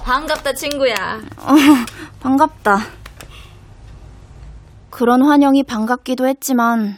반갑다 0.03 0.55
친구야. 0.55 1.21
반갑다. 2.19 2.79
그런 4.91 5.25
환영이 5.25 5.62
반갑기도 5.62 6.27
했지만 6.27 6.97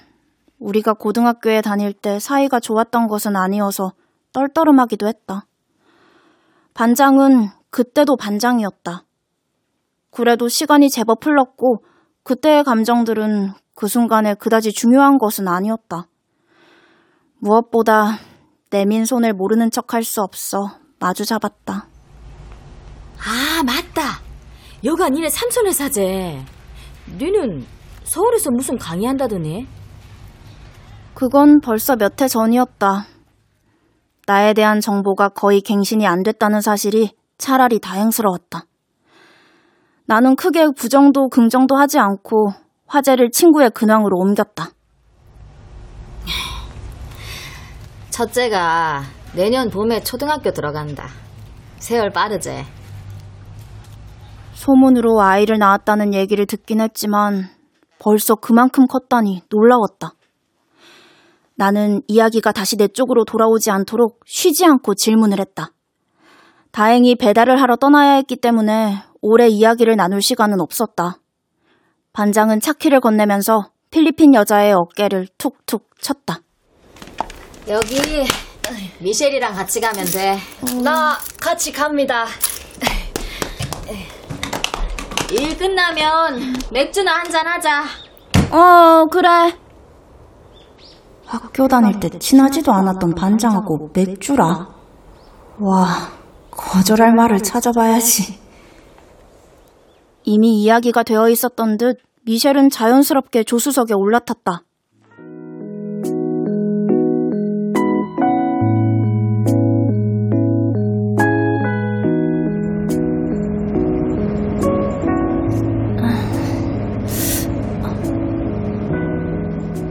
우리가 0.58 0.94
고등학교에 0.94 1.60
다닐 1.60 1.92
때 1.92 2.18
사이가 2.18 2.58
좋았던 2.58 3.06
것은 3.06 3.36
아니어서 3.36 3.92
떨떠름하기도 4.32 5.06
했다. 5.06 5.44
반장은 6.72 7.50
그때도 7.68 8.16
반장이었다. 8.16 9.04
그래도 10.14 10.48
시간이 10.48 10.90
제법 10.90 11.26
흘렀고 11.26 11.84
그때의 12.22 12.62
감정들은 12.64 13.52
그 13.74 13.88
순간에 13.88 14.34
그다지 14.34 14.72
중요한 14.72 15.18
것은 15.18 15.48
아니었다. 15.48 16.06
무엇보다 17.40 18.18
내민 18.70 19.04
손을 19.04 19.32
모르는 19.34 19.70
척 19.70 19.92
할 19.92 20.04
수 20.04 20.22
없어 20.22 20.78
마주 21.00 21.24
잡았다. 21.24 21.88
아, 23.18 23.62
맞다. 23.64 24.20
여가 24.84 25.08
니네 25.08 25.28
삼촌의 25.28 25.72
사제. 25.72 26.44
니는 27.18 27.66
서울에서 28.04 28.50
무슨 28.50 28.78
강의한다더니? 28.78 29.66
그건 31.14 31.60
벌써 31.60 31.96
몇 31.96 32.20
해 32.22 32.28
전이었다. 32.28 33.06
나에 34.26 34.54
대한 34.54 34.80
정보가 34.80 35.30
거의 35.30 35.60
갱신이 35.60 36.06
안 36.06 36.22
됐다는 36.22 36.60
사실이 36.60 37.12
차라리 37.38 37.78
다행스러웠다. 37.80 38.64
나는 40.06 40.36
크게 40.36 40.66
부정도 40.76 41.28
긍정도 41.28 41.76
하지 41.76 41.98
않고 41.98 42.50
화제를 42.86 43.30
친구의 43.30 43.70
근황으로 43.70 44.18
옮겼다. 44.18 44.70
첫째가 48.10 49.02
내년 49.34 49.70
봄에 49.70 50.00
초등학교 50.00 50.52
들어간다. 50.52 51.08
세월 51.78 52.10
빠르지? 52.10 52.64
소문으로 54.52 55.20
아이를 55.20 55.58
낳았다는 55.58 56.14
얘기를 56.14 56.46
듣긴 56.46 56.80
했지만 56.80 57.48
벌써 57.98 58.34
그만큼 58.34 58.86
컸다니 58.86 59.42
놀라웠다. 59.50 60.12
나는 61.56 62.02
이야기가 62.08 62.52
다시 62.52 62.76
내 62.76 62.88
쪽으로 62.88 63.24
돌아오지 63.24 63.70
않도록 63.70 64.20
쉬지 64.26 64.64
않고 64.64 64.94
질문을 64.94 65.40
했다. 65.40 65.70
다행히 66.72 67.14
배달을 67.16 67.60
하러 67.60 67.76
떠나야 67.76 68.14
했기 68.14 68.36
때문에 68.36 69.02
오래 69.26 69.48
이야기를 69.48 69.96
나눌 69.96 70.20
시간은 70.20 70.60
없었다. 70.60 71.16
반장은 72.12 72.60
차키를 72.60 73.00
건네면서 73.00 73.70
필리핀 73.88 74.34
여자의 74.34 74.74
어깨를 74.74 75.28
툭툭 75.38 75.88
쳤다. 75.98 76.40
여기 77.66 77.96
미셸이랑 78.98 79.54
같이 79.54 79.80
가면 79.80 80.04
돼. 80.04 80.36
나 80.82 81.16
같이 81.40 81.72
갑니다. 81.72 82.26
일 85.30 85.56
끝나면 85.56 86.56
맥주나 86.70 87.14
한잔 87.14 87.46
하자. 87.46 87.84
어, 88.50 89.06
그래. 89.06 89.58
학교 91.24 91.66
다닐 91.66 91.98
때 91.98 92.10
친하지도 92.10 92.70
않았던 92.70 93.14
반장하고 93.14 93.88
맥주라. 93.94 94.68
와, 95.60 96.10
거절할 96.50 97.14
말을 97.14 97.42
찾아봐야지. 97.42 98.43
이미 100.24 100.62
이야기가 100.62 101.02
되어 101.02 101.28
있었던 101.28 101.76
듯 101.76 101.98
미셸은 102.24 102.70
자연스럽게 102.70 103.44
조수석에 103.44 103.92
올라탔다. 103.92 104.62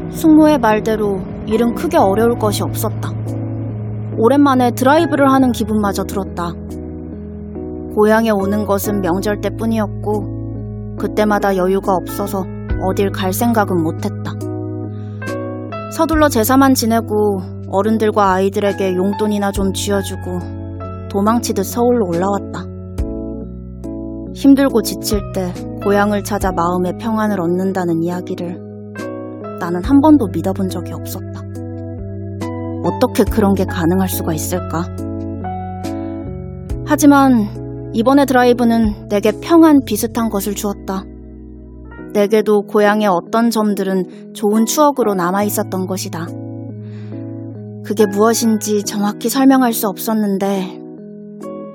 숙모의 0.10 0.58
말대로 0.58 1.22
일은 1.46 1.76
크게 1.76 1.98
어려울 1.98 2.40
것이 2.40 2.64
없었다. 2.64 3.12
오랜만에 4.18 4.72
드라이브를 4.72 5.32
하는 5.32 5.52
기분마저 5.52 6.06
들었다. 6.06 6.54
고향에 7.96 8.32
오는 8.32 8.66
것은 8.66 9.02
명절 9.02 9.42
때뿐이었고 9.42 10.96
그때마다 10.98 11.56
여유가 11.58 11.94
없어서 11.94 12.44
어딜 12.90 13.12
갈 13.12 13.34
생각은 13.34 13.82
못했다. 13.82 14.32
서둘러 15.92 16.28
제사만 16.28 16.74
지내고 16.74 17.40
어른들과 17.70 18.34
아이들에게 18.34 18.96
용돈이나 18.96 19.52
좀 19.52 19.74
쥐어주고 19.74 21.10
도망치듯 21.10 21.66
서울로 21.66 22.08
올라왔다. 22.08 22.66
힘들고 24.36 24.82
지칠 24.82 25.20
때 25.34 25.54
고향을 25.84 26.24
찾아 26.24 26.52
마음의 26.52 26.98
평안을 27.00 27.40
얻는다는 27.40 28.04
이야기를 28.04 28.60
나는 29.60 29.84
한 29.84 30.02
번도 30.02 30.28
믿어본 30.34 30.70
적이 30.70 30.94
없었다. 30.94 31.42
어떻게 32.84 33.24
그런 33.24 33.54
게 33.54 33.64
가능할 33.66 34.10
수가 34.10 34.34
있을까? 34.34 34.84
하지만 36.86 37.63
이번의 37.94 38.26
드라이브는 38.26 39.08
내게 39.10 39.32
평안 39.40 39.82
비슷한 39.86 40.30
것을 40.30 40.56
주었다. 40.56 41.04
내게도 42.14 42.64
고향의 42.64 43.08
어떤 43.08 43.50
점들은 43.50 44.34
좋은 44.34 44.66
추억으로 44.66 45.14
남아 45.14 45.44
있었던 45.44 45.86
것이다. 45.86 46.28
그게 47.86 48.06
무엇인지 48.06 48.84
정확히 48.84 49.30
설명할 49.30 49.74
수 49.74 49.88
없었는데 49.88 50.80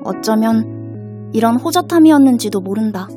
어쩌면 0.04 1.31
이런 1.35 1.57
호젓함이었는지도 1.61 2.61
모른다. 2.61 3.09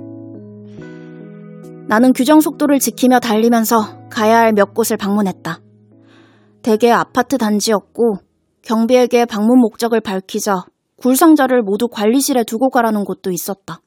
나는 1.87 2.13
규정 2.13 2.39
속도를 2.39 2.79
지키며 2.79 3.19
달리면서 3.19 4.09
가야 4.09 4.39
할 4.39 4.53
몇 4.53 4.73
곳을 4.73 4.97
방문했다. 4.97 5.59
대개 6.61 6.91
아파트 6.91 7.37
단지였고 7.37 8.17
경비에게 8.61 9.25
방문 9.25 9.59
목적을 9.59 10.01
밝히자 10.01 10.65
굴상자를 11.01 11.63
모두 11.63 11.87
관리실에 11.87 12.43
두고 12.43 12.69
가라는 12.69 13.03
곳도 13.03 13.31
있었다. 13.31 13.81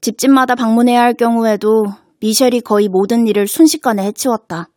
집집마다 0.00 0.54
방문해야 0.54 1.00
할 1.00 1.14
경우에도 1.14 1.84
미셸이 2.20 2.60
거의 2.60 2.88
모든 2.88 3.26
일을 3.26 3.46
순식간에 3.46 4.04
해치웠다. 4.04 4.68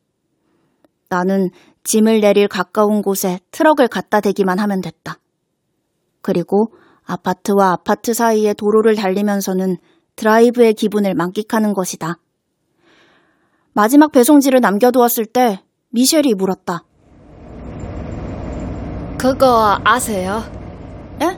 나는 1.10 1.50
짐을 1.84 2.22
내릴 2.22 2.48
가까운 2.48 3.02
곳에 3.02 3.40
트럭을 3.52 3.88
갖다 3.88 4.20
대기만 4.20 4.58
하면 4.60 4.82
됐다. 4.82 5.20
그리고 6.22 6.68
아파트와 7.06 7.72
아파트 7.72 8.14
사이의 8.14 8.56
도로를 8.56 8.96
달리면서는 8.96 9.78
드라이브의 10.16 10.74
기분을 10.74 11.14
만끽하는 11.14 11.74
것이다. 11.74 12.18
마지막 13.74 14.12
배송지를 14.12 14.60
남겨두었을 14.62 15.26
때 15.26 15.62
미셸이 15.90 16.34
물었다. 16.36 16.84
그거 19.18 19.80
아세요? 19.84 20.55
에? 21.22 21.38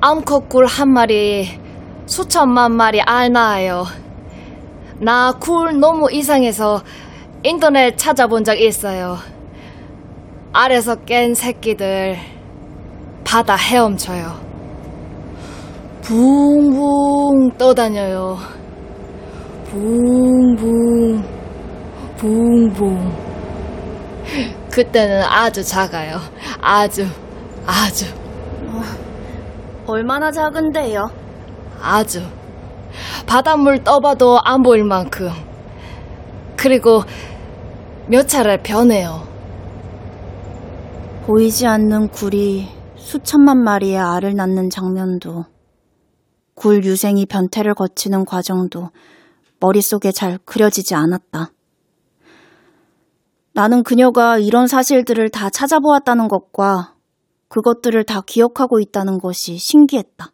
암컷 0.00 0.48
굴 0.48 0.66
한 0.66 0.88
마리 0.90 1.58
수천만 2.06 2.72
마리 2.72 3.00
알 3.00 3.32
낳아요. 3.32 3.84
나 5.00 5.32
굴 5.40 5.78
너무 5.80 6.10
이상해서 6.10 6.82
인터넷 7.42 7.96
찾아본 7.96 8.44
적 8.44 8.58
있어요. 8.58 9.16
알에서 10.52 10.96
깬 11.04 11.34
새끼들 11.34 12.16
바다 13.24 13.56
헤엄쳐요. 13.56 14.32
붕붕 16.02 17.56
떠다녀요. 17.58 18.36
붕붕, 19.70 21.24
붕붕. 22.16 23.12
그때는 24.70 25.22
아주 25.24 25.64
작아요. 25.64 26.18
아주, 26.60 27.06
아주, 27.66 28.06
얼마나 29.86 30.30
작은데요? 30.30 31.10
아주. 31.80 32.22
바닷물 33.26 33.84
떠봐도 33.84 34.38
안 34.42 34.62
보일 34.62 34.84
만큼. 34.84 35.30
그리고 36.56 37.02
몇 38.08 38.26
차례 38.26 38.56
변해요. 38.62 39.26
보이지 41.26 41.66
않는 41.66 42.08
굴이 42.08 42.68
수천만 42.96 43.62
마리의 43.62 43.98
알을 43.98 44.34
낳는 44.34 44.70
장면도, 44.70 45.44
굴 46.54 46.84
유생이 46.84 47.26
변태를 47.26 47.74
거치는 47.74 48.24
과정도 48.24 48.90
머릿속에 49.60 50.12
잘 50.12 50.38
그려지지 50.44 50.94
않았다. 50.94 51.50
나는 53.52 53.82
그녀가 53.82 54.38
이런 54.38 54.66
사실들을 54.66 55.28
다 55.30 55.48
찾아보았다는 55.50 56.28
것과 56.28 56.93
그것들을 57.48 58.04
다 58.04 58.22
기억하고 58.26 58.80
있다는 58.80 59.18
것이 59.18 59.58
신기했다. 59.58 60.30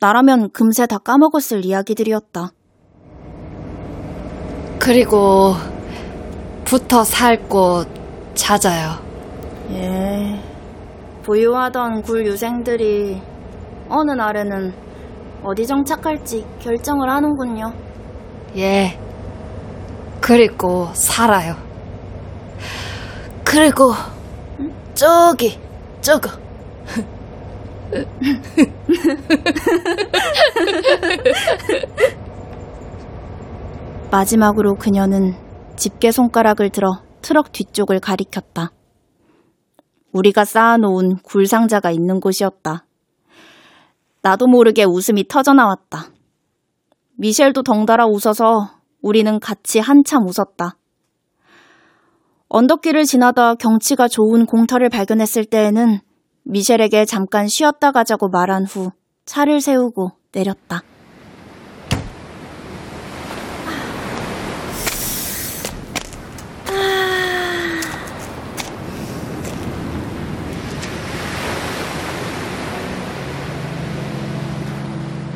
나라면 0.00 0.50
금세 0.50 0.86
다 0.86 0.98
까먹었을 0.98 1.64
이야기들이었다. 1.64 2.50
그리고 4.78 5.54
붙어 6.64 7.02
살곳 7.02 7.88
찾아요. 8.34 8.98
예. 9.70 10.40
부유하던 11.22 12.02
굴 12.02 12.26
유생들이 12.26 13.20
어느 13.88 14.12
날에는 14.12 14.72
어디 15.42 15.66
정착할지 15.66 16.44
결정을 16.60 17.08
하는군요. 17.08 17.72
예. 18.56 18.98
그리고 20.20 20.88
살아요. 20.92 21.56
그리고 23.44 23.92
저기 24.94 25.58
저거 26.06 26.30
마지막으로 34.12 34.76
그녀는 34.76 35.34
집게 35.74 36.12
손가락을 36.12 36.70
들어 36.70 37.02
트럭 37.22 37.50
뒤쪽을 37.50 37.98
가리켰다. 37.98 38.70
우리가 40.12 40.44
쌓아놓은 40.44 41.16
굴 41.24 41.48
상자가 41.48 41.90
있는 41.90 42.20
곳이었다. 42.20 42.86
나도 44.22 44.46
모르게 44.46 44.84
웃음이 44.84 45.26
터져 45.26 45.54
나왔다. 45.54 46.10
미셸도 47.16 47.64
덩달아 47.64 48.06
웃어서 48.06 48.70
우리는 49.02 49.40
같이 49.40 49.80
한참 49.80 50.22
웃었다. 50.28 50.76
언덕길을 52.48 53.04
지나다 53.04 53.54
경치가 53.54 54.06
좋은 54.06 54.46
공터를 54.46 54.88
발견했을 54.88 55.44
때에는 55.44 55.98
미셸에게 56.44 57.04
잠깐 57.04 57.48
쉬었다 57.48 57.90
가자고 57.90 58.28
말한 58.28 58.64
후 58.66 58.92
차를 59.24 59.60
세우고 59.60 60.10
내렸다. 60.32 60.82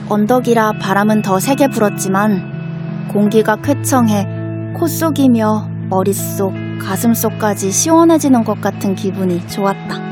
언덕이라 0.09 0.73
바람은 0.81 1.23
더 1.23 1.38
세게 1.38 1.68
불었지만 1.68 3.09
공기가 3.12 3.57
쾌청해 3.57 4.75
코 4.77 4.87
속이며 4.88 5.68
머릿속, 5.88 6.53
가슴속까지 6.81 7.71
시원해지는 7.71 8.45
것 8.45 8.61
같은 8.61 8.95
기분이 8.95 9.47
좋았다. 9.47 10.11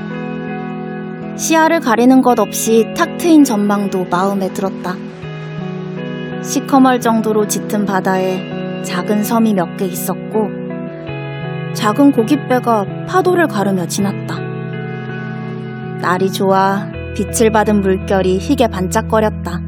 시야를 1.36 1.80
가리는 1.80 2.20
것 2.20 2.38
없이 2.38 2.84
탁 2.96 3.16
트인 3.18 3.44
전망도 3.44 4.06
마음에 4.10 4.52
들었다. 4.52 4.94
시커멀 6.42 7.00
정도로 7.00 7.46
짙은 7.46 7.84
바다에 7.84 8.82
작은 8.82 9.24
섬이 9.24 9.54
몇 9.54 9.76
개 9.76 9.84
있었고 9.86 10.48
작은 11.74 12.12
고깃배가 12.12 13.06
파도를 13.06 13.46
가르며 13.48 13.86
지났다. 13.86 14.38
날이 16.00 16.30
좋아 16.32 16.86
빛을 17.14 17.50
받은 17.50 17.80
물결이 17.80 18.38
희게 18.38 18.68
반짝거렸다. 18.68 19.60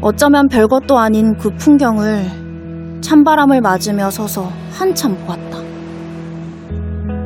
어쩌면 0.00 0.48
별것도 0.48 0.98
아닌 0.98 1.36
그 1.38 1.50
풍경을 1.50 2.43
찬바람을 3.04 3.60
맞으며 3.60 4.08
서서 4.08 4.48
한참 4.72 5.14
보았다. 5.26 5.58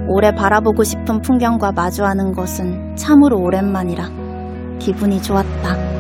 오래 0.09 0.35
바라보고 0.35 0.83
싶은 0.83 1.21
풍경과 1.21 1.71
마주하는 1.71 2.33
것은 2.33 2.97
참으로 2.97 3.39
오랜만이라 3.39 4.11
기분이 4.81 5.23
좋았다. 5.23 5.98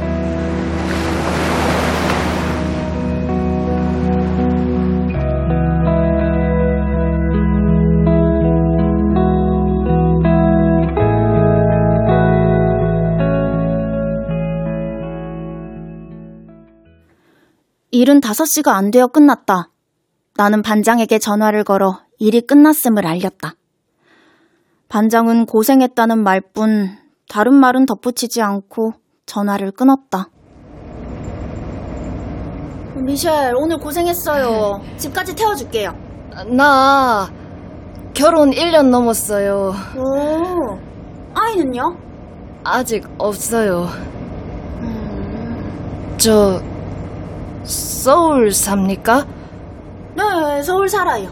일은 17.98 18.20
5시가 18.20 18.68
안 18.68 18.92
되어 18.92 19.08
끝났다. 19.08 19.70
나는 20.36 20.62
반장에게 20.62 21.18
전화를 21.18 21.64
걸어 21.64 21.98
일이 22.20 22.40
끝났음을 22.40 23.04
알렸다. 23.04 23.54
반장은 24.88 25.46
고생했다는 25.46 26.22
말뿐 26.22 26.96
다른 27.28 27.54
말은 27.54 27.86
덧붙이지 27.86 28.40
않고 28.40 28.92
전화를 29.26 29.72
끊었다. 29.72 30.28
미셸, 33.04 33.54
오늘 33.56 33.78
고생했어요. 33.78 34.80
집까지 34.96 35.34
태워줄게요. 35.34 35.90
나 36.56 37.28
결혼 38.14 38.52
1년 38.52 38.90
넘었어요. 38.90 39.72
오, 39.96 40.78
아이는요? 41.34 41.96
아직 42.62 43.04
없어요. 43.18 43.88
음, 44.82 46.14
저 46.16 46.62
서울 47.68 48.50
삽니까? 48.50 49.26
네, 50.16 50.62
서울 50.62 50.88
살아요. 50.88 51.28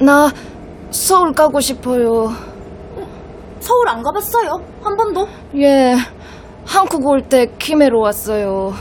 나 0.00 0.30
서울 0.90 1.32
가고 1.32 1.58
싶어요. 1.60 2.28
서울 3.58 3.88
안 3.88 4.00
가봤어요? 4.02 4.52
한 4.82 4.96
번도? 4.96 5.26
예, 5.56 5.96
한국 6.64 7.04
올 7.06 7.20
때 7.22 7.46
김해로 7.58 8.00
왔어요. 8.00 8.72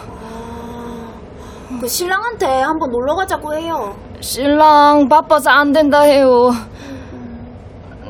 그 1.82 1.88
신랑한테 1.88 2.46
한번 2.62 2.92
놀러 2.92 3.16
가자고 3.16 3.56
해요. 3.56 3.96
신랑 4.22 5.08
바빠서 5.10 5.50
안 5.50 5.72
된다 5.72 6.02
해요. 6.02 6.52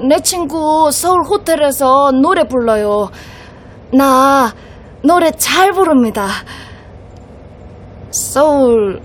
내 0.08 0.20
친구 0.20 0.92
서울 0.92 1.20
호텔에서 1.30 2.12
노래 2.12 2.44
불러요. 2.44 3.10
나 3.94 4.52
노래 5.04 5.32
잘 5.32 5.72
부릅니다. 5.72 6.28
서울 8.12 9.02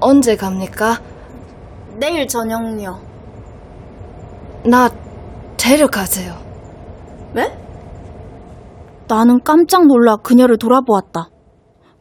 언제 0.00 0.36
갑니까? 0.36 1.00
내일 1.98 2.26
저녁요. 2.26 2.98
나 4.64 4.88
데려가세요. 5.56 6.34
네? 7.34 7.56
나는 9.08 9.40
깜짝 9.44 9.86
놀라 9.86 10.16
그녀를 10.16 10.56
돌아보았다. 10.56 11.28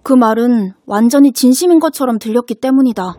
그 0.03 0.13
말은 0.13 0.73
완전히 0.85 1.31
진심인 1.31 1.79
것처럼 1.79 2.17
들렸기 2.17 2.55
때문이다. 2.55 3.15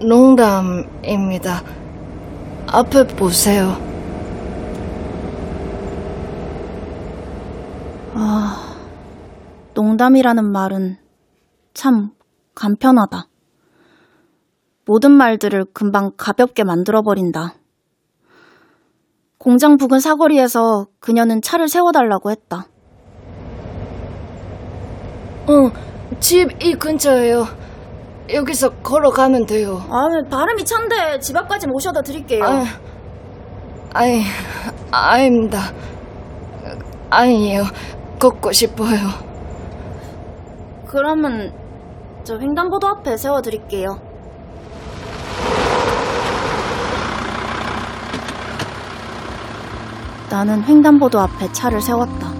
농담입니다. 0.00 1.62
앞에 2.68 3.06
보세요. 3.08 3.76
아, 8.14 8.69
농담이라는 9.84 10.44
말은 10.52 10.98
참 11.72 12.10
간편하다. 12.54 13.24
모든 14.84 15.10
말들을 15.12 15.64
금방 15.72 16.10
가볍게 16.18 16.64
만들어버린다. 16.64 17.54
공장 19.38 19.78
부근 19.78 19.98
사거리에서 20.00 20.86
그녀는 21.00 21.40
차를 21.40 21.68
세워달라고 21.68 22.30
했다. 22.30 22.66
어, 25.46 25.70
집 26.20 26.50
이 26.62 26.74
근처예요. 26.74 27.46
여기서 28.34 28.68
걸어가면 28.82 29.46
돼요. 29.46 29.82
아, 29.88 30.04
발음이 30.30 30.62
찬데 30.62 31.20
집 31.20 31.34
앞까지 31.38 31.66
모셔다 31.68 32.02
드릴게요. 32.02 32.44
아, 32.44 32.64
아이, 33.94 34.20
아닙니다. 34.90 35.72
아니에요. 37.08 37.62
걷고 38.18 38.52
싶어요. 38.52 39.29
그러면 40.90 41.52
저 42.24 42.36
횡단보도 42.36 42.88
앞에 42.88 43.16
세워드릴게요. 43.16 43.96
나는 50.30 50.62
횡단보도 50.62 51.18
앞에 51.20 51.52
차를 51.52 51.80
세웠다. 51.80 52.30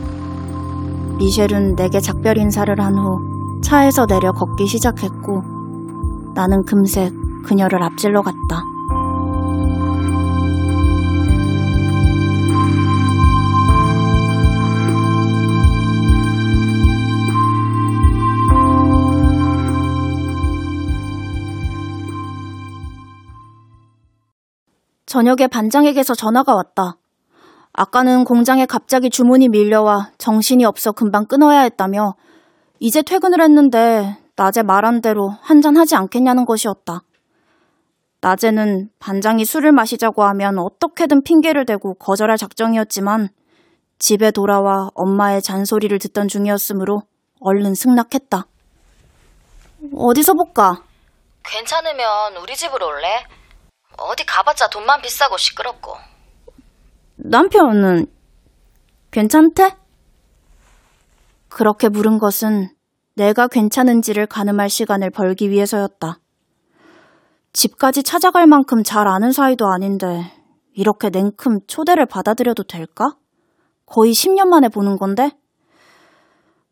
미셸은 1.18 1.76
내게 1.76 2.00
작별 2.00 2.38
인사를 2.38 2.78
한 2.80 2.96
후 2.98 3.60
차에서 3.62 4.06
내려 4.06 4.32
걷기 4.32 4.66
시작했고 4.66 5.42
나는 6.34 6.64
금세 6.64 7.10
그녀를 7.44 7.82
앞질러 7.82 8.22
갔다. 8.22 8.64
저녁에 25.10 25.48
반장에게서 25.48 26.14
전화가 26.14 26.54
왔다. 26.54 26.96
아까는 27.72 28.22
공장에 28.22 28.64
갑자기 28.64 29.10
주문이 29.10 29.48
밀려와 29.48 30.12
정신이 30.18 30.64
없어 30.64 30.92
금방 30.92 31.26
끊어야 31.26 31.62
했다며 31.62 32.14
이제 32.78 33.02
퇴근을 33.02 33.40
했는데 33.40 34.16
낮에 34.36 34.62
말한 34.62 35.00
대로 35.00 35.30
한잔 35.42 35.76
하지 35.76 35.96
않겠냐는 35.96 36.44
것이었다. 36.44 37.02
낮에는 38.20 38.90
반장이 39.00 39.44
술을 39.44 39.72
마시자고 39.72 40.22
하면 40.22 40.60
어떻게든 40.60 41.24
핑계를 41.24 41.66
대고 41.66 41.94
거절할 41.94 42.36
작정이었지만 42.36 43.30
집에 43.98 44.30
돌아와 44.30 44.90
엄마의 44.94 45.42
잔소리를 45.42 45.98
듣던 45.98 46.28
중이었으므로 46.28 47.02
얼른 47.40 47.74
승낙했다. 47.74 48.46
어디서 49.92 50.34
볼까? 50.34 50.84
괜찮으면 51.42 52.36
우리 52.40 52.54
집으로 52.54 52.86
올래? 52.86 53.26
어디 54.00 54.24
가봤자 54.24 54.68
돈만 54.68 55.02
비싸고 55.02 55.36
시끄럽고. 55.36 55.94
남편은 57.16 58.06
괜찮대? 59.10 59.76
그렇게 61.48 61.88
물은 61.88 62.18
것은 62.18 62.70
내가 63.14 63.48
괜찮은지를 63.48 64.26
가늠할 64.26 64.70
시간을 64.70 65.10
벌기 65.10 65.50
위해서였다. 65.50 66.18
집까지 67.52 68.02
찾아갈 68.02 68.46
만큼 68.46 68.82
잘 68.82 69.08
아는 69.08 69.32
사이도 69.32 69.66
아닌데 69.66 70.32
이렇게 70.72 71.10
냉큼 71.10 71.66
초대를 71.66 72.06
받아들여도 72.06 72.62
될까? 72.64 73.16
거의 73.84 74.12
10년 74.12 74.46
만에 74.46 74.68
보는 74.68 74.96
건데? 74.96 75.32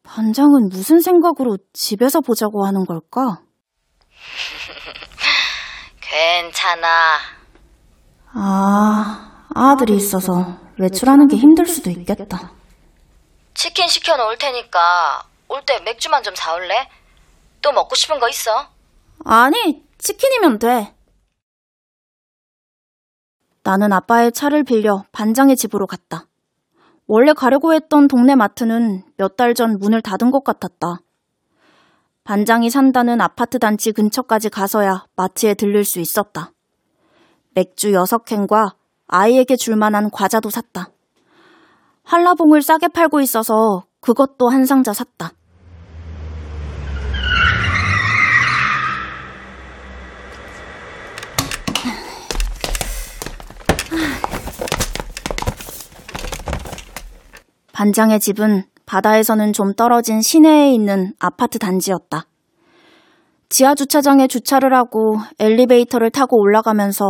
반장은 0.05 0.69
무슨 0.71 1.01
생각으로 1.01 1.59
집에서 1.75 2.21
보자고 2.21 2.65
하는 2.65 2.87
걸까? 2.87 3.43
괜찮아. 6.13 6.87
아, 8.33 9.45
아들이 9.55 9.97
있어서 9.97 10.59
외출하는 10.79 11.29
게 11.29 11.37
힘들 11.37 11.67
수도 11.67 11.91
있겠다. 11.91 12.53
치킨 13.55 13.89
시켜 13.89 14.17
놓을 14.17 14.39
테니까 14.39 15.25
올 15.49 15.63
때 15.67 15.81
맥주만 15.81 16.23
좀 16.23 16.35
사올래? 16.35 16.89
또 17.61 17.73
먹고 17.73 17.95
싶은 17.95 18.19
거 18.21 18.29
있어? 18.29 18.69
아니, 19.25 19.83
치킨이면 19.99 20.59
돼. 20.59 20.95
나는 23.65 23.93
아빠의 23.93 24.33
차를 24.33 24.65
빌려 24.65 25.05
반장의 25.13 25.57
집으로 25.57 25.87
갔다. 25.87 26.25
원래 27.07 27.33
가려고 27.35 27.75
했던 27.75 28.07
동네 28.09 28.35
마트는 28.35 29.05
몇 29.17 29.37
달 29.37 29.55
전 29.55 29.79
문을 29.79 30.01
닫은 30.03 30.31
것 30.31 30.45
같았다. 30.45 31.01
반장이 32.29 32.69
산다는 32.69 33.23
아파트 33.23 33.59
단지 33.59 33.91
근처까지 33.91 34.51
가서야 34.51 35.07
마트에 35.17 35.55
들릴 35.55 35.87
수 35.87 35.99
있었다. 35.99 36.53
맥주 37.55 37.93
6캔과 37.93 38.75
아이에게 39.07 39.57
줄 39.57 39.77
만한 39.77 40.11
과자도 40.11 40.51
샀다. 40.51 40.91
한라봉을 42.05 42.61
싸게 42.61 42.89
팔고 42.89 43.23
있어서 43.23 43.87
그것도 44.03 44.51
한 44.51 44.67
상자 44.67 44.93
샀다. 44.93 45.33
반장의 57.73 58.21
집은 58.21 58.65
바다에서는 58.89 59.53
좀 59.53 59.75
떨어진 59.75 60.23
시내에 60.23 60.73
있는 60.73 61.13
아파트 61.21 61.59
단지였다. 61.59 62.25
지하 63.51 63.75
주차장에 63.75 64.27
주차를 64.27 64.75
하고 64.75 65.19
엘리베이터를 65.39 66.11
타고 66.11 66.41
올라가면서 66.41 67.05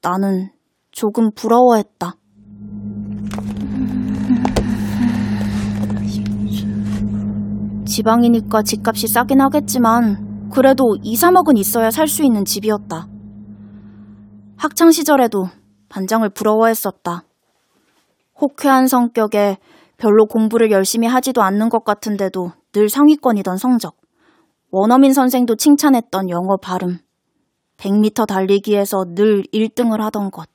나는 0.00 0.48
조금 0.92 1.30
부러워했다. 1.34 2.14
지방이니까 7.84 8.62
집값이 8.62 9.08
싸긴 9.08 9.42
하겠지만 9.42 10.48
그래도 10.50 10.96
2, 11.02 11.14
3억은 11.14 11.58
있어야 11.58 11.90
살 11.90 12.08
수 12.08 12.24
있는 12.24 12.44
집이었다. 12.46 13.06
학창 14.56 14.90
시절에도 14.90 15.48
반장을 15.90 16.28
부러워했었다. 16.30 17.22
호쾌한 18.40 18.86
성격에 18.86 19.58
별로 19.96 20.26
공부를 20.26 20.70
열심히 20.70 21.06
하지도 21.06 21.42
않는 21.42 21.68
것 21.68 21.84
같은데도 21.84 22.52
늘 22.72 22.88
상위권이던 22.88 23.56
성적. 23.56 23.96
원어민 24.70 25.12
선생도 25.12 25.56
칭찬했던 25.56 26.28
영어 26.30 26.56
발음. 26.56 26.98
100m 27.78 28.26
달리기에서 28.26 29.04
늘 29.14 29.42
1등을 29.52 30.00
하던 30.00 30.30
것. 30.30 30.48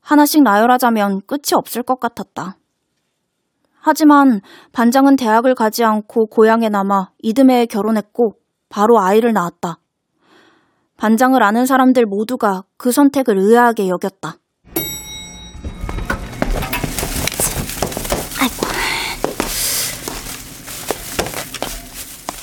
하나씩 0.00 0.42
나열하자면 0.42 1.22
끝이 1.26 1.54
없을 1.54 1.82
것 1.82 1.98
같았다. 1.98 2.56
하지만 3.80 4.40
반장은 4.72 5.16
대학을 5.16 5.54
가지 5.54 5.84
않고 5.84 6.26
고향에 6.26 6.68
남아 6.68 7.10
이듬해에 7.18 7.66
결혼했고 7.66 8.36
바로 8.68 8.98
아이를 8.98 9.32
낳았다. 9.32 9.78
반장을 10.96 11.42
아는 11.42 11.66
사람들 11.66 12.06
모두가 12.06 12.64
그 12.76 12.92
선택을 12.92 13.36
의아하게 13.38 13.88
여겼다. 13.88 14.36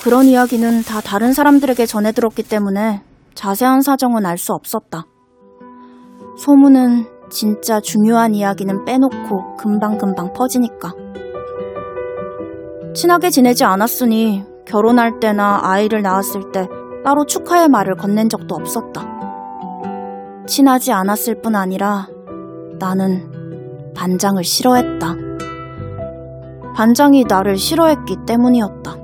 그런 0.04 0.26
이야기는 0.26 0.82
다 0.82 1.00
다른 1.00 1.32
사람들에게 1.32 1.86
전해 1.86 2.12
들었기 2.12 2.42
때문에 2.42 3.04
자세한 3.36 3.82
사정은 3.82 4.26
알 4.26 4.38
수 4.38 4.54
없었다. 4.54 5.06
소문은 6.38 7.06
진짜 7.30 7.80
중요한 7.80 8.34
이야기는 8.34 8.84
빼놓고 8.84 9.58
금방금방 9.58 10.34
퍼지니까. 10.34 10.94
친하게 12.96 13.30
지내지 13.30 13.64
않았으니 13.64 14.44
결혼할 14.66 15.20
때나 15.20 15.60
아이를 15.62 16.02
낳았을 16.02 16.52
때 16.52 16.68
따로 17.04 17.26
축하의 17.26 17.70
말을 17.70 17.96
건넨 17.96 18.28
적도 18.28 18.56
없었다. 18.56 19.06
친하지 20.48 20.92
않았을 20.92 21.42
뿐 21.42 21.56
아니라 21.56 22.08
나는 22.80 23.94
반장을 23.96 24.44
싫어했다. 24.44 25.16
반장이 26.76 27.26
나를 27.30 27.58
싫어했기 27.58 28.18
때문이었다. 28.26 29.01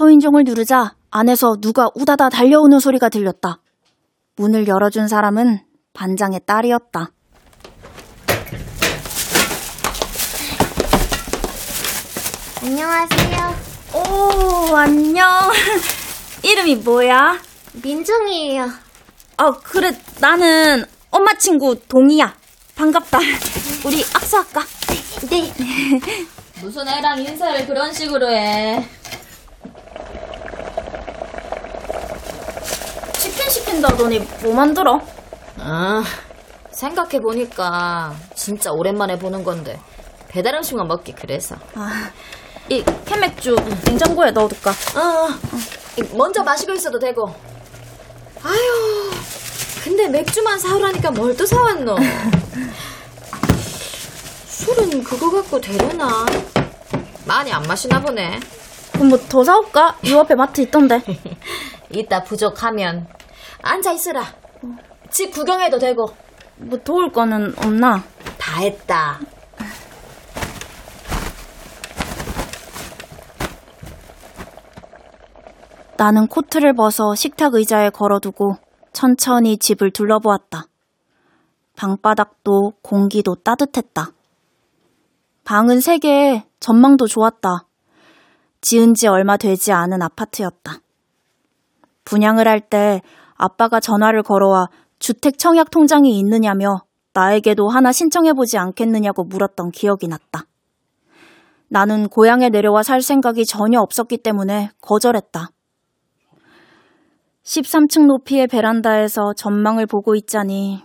초인종을 0.00 0.44
누르자 0.44 0.94
안에서 1.10 1.56
누가 1.60 1.90
우다다 1.94 2.30
달려오는 2.30 2.78
소리가 2.78 3.10
들렸다. 3.10 3.60
문을 4.36 4.66
열어준 4.66 5.08
사람은 5.08 5.60
반장의 5.92 6.40
딸이었다. 6.46 7.10
안녕하세요. 12.62 13.54
오, 13.92 14.74
안녕. 14.74 15.28
이름이 16.44 16.76
뭐야? 16.76 17.38
민정이에요. 17.82 18.70
어, 19.36 19.50
그래, 19.62 19.94
나는 20.18 20.82
엄마 21.10 21.34
친구 21.34 21.78
동이야. 21.78 22.34
반갑다. 22.74 23.18
우리 23.84 24.02
악수할까? 24.14 24.62
네. 25.28 25.52
무슨 26.64 26.88
애랑 26.88 27.18
인사를 27.18 27.66
그런 27.66 27.92
식으로 27.92 28.30
해? 28.30 28.88
치킨 33.50 33.64
시킨 33.64 33.80
만든다더니 33.80 34.18
뭐 34.42 34.54
만들어? 34.54 35.00
아, 35.58 36.02
생각해보니까 36.70 38.14
진짜 38.34 38.70
오랜만에 38.70 39.18
보는 39.18 39.42
건데 39.44 39.78
배달 40.28 40.54
음식만 40.54 40.86
먹기 40.86 41.12
그래서. 41.14 41.56
이 42.68 42.84
캔맥주 43.04 43.56
냉장고에 43.84 44.30
넣어둘까? 44.30 44.70
어, 44.70 45.28
이, 45.96 46.02
먼저 46.16 46.42
마시고 46.44 46.72
있어도 46.74 46.98
되고. 47.00 47.34
아유, 48.42 49.10
근데 49.82 50.08
맥주만 50.08 50.58
사오라니까 50.58 51.10
뭘 51.10 51.36
또 51.36 51.44
사왔노? 51.44 51.96
술은 54.46 55.02
그거 55.02 55.30
갖고 55.32 55.60
되려나? 55.60 56.24
많이 57.26 57.52
안 57.52 57.62
마시나 57.64 58.00
보네. 58.00 58.38
그럼 58.92 59.08
뭐 59.08 59.18
더 59.28 59.42
사올까? 59.42 59.96
이 60.04 60.14
앞에 60.14 60.36
마트 60.36 60.60
있던데. 60.60 61.00
이따 61.90 62.22
부족하면 62.22 63.08
앉아 63.62 63.92
있으라. 63.92 64.22
집 65.10 65.32
구경해도 65.32 65.78
되고. 65.78 66.06
뭐 66.56 66.78
도울 66.78 67.10
거는 67.10 67.54
없나? 67.58 68.02
다 68.38 68.60
했다. 68.60 69.18
나는 75.96 76.26
코트를 76.28 76.72
벗어 76.74 77.14
식탁 77.14 77.54
의자에 77.54 77.90
걸어두고 77.90 78.54
천천히 78.92 79.58
집을 79.58 79.90
둘러보았다. 79.90 80.64
방바닥도 81.76 82.72
공기도 82.82 83.34
따뜻했다. 83.36 84.10
방은 85.44 85.80
세 85.80 85.98
개에 85.98 86.44
전망도 86.58 87.06
좋았다. 87.06 87.66
지은 88.60 88.94
지 88.94 89.08
얼마 89.08 89.36
되지 89.36 89.72
않은 89.72 90.02
아파트였다. 90.02 90.78
분양을 92.04 92.48
할 92.48 92.60
때 92.60 93.02
아빠가 93.40 93.80
전화를 93.80 94.22
걸어와 94.22 94.66
주택 94.98 95.38
청약 95.38 95.70
통장이 95.70 96.18
있느냐며 96.18 96.82
나에게도 97.14 97.70
하나 97.70 97.90
신청해보지 97.90 98.58
않겠느냐고 98.58 99.24
물었던 99.24 99.70
기억이 99.70 100.08
났다. 100.08 100.44
나는 101.68 102.08
고향에 102.08 102.50
내려와 102.50 102.82
살 102.82 103.00
생각이 103.00 103.46
전혀 103.46 103.80
없었기 103.80 104.18
때문에 104.18 104.70
거절했다. 104.82 105.48
13층 107.42 108.06
높이의 108.06 108.46
베란다에서 108.46 109.32
전망을 109.34 109.86
보고 109.86 110.14
있자니 110.14 110.84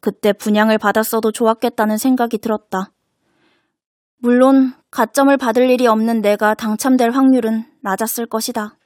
그때 0.00 0.32
분양을 0.32 0.78
받았어도 0.78 1.30
좋았겠다는 1.30 1.96
생각이 1.96 2.38
들었다. 2.38 2.90
물론 4.18 4.72
가점을 4.90 5.34
받을 5.36 5.70
일이 5.70 5.86
없는 5.86 6.22
내가 6.22 6.54
당첨될 6.54 7.10
확률은 7.12 7.64
낮았을 7.82 8.26
것이다. 8.26 8.76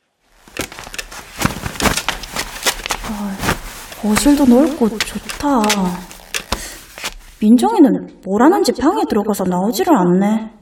거실도 4.08 4.44
넓고 4.44 4.88
좋다. 4.88 5.62
민정이는 7.40 8.20
뭘 8.24 8.42
하는지 8.42 8.72
방에 8.72 9.02
들어가서 9.08 9.44
나오지를 9.44 9.96
않네. 9.96 10.52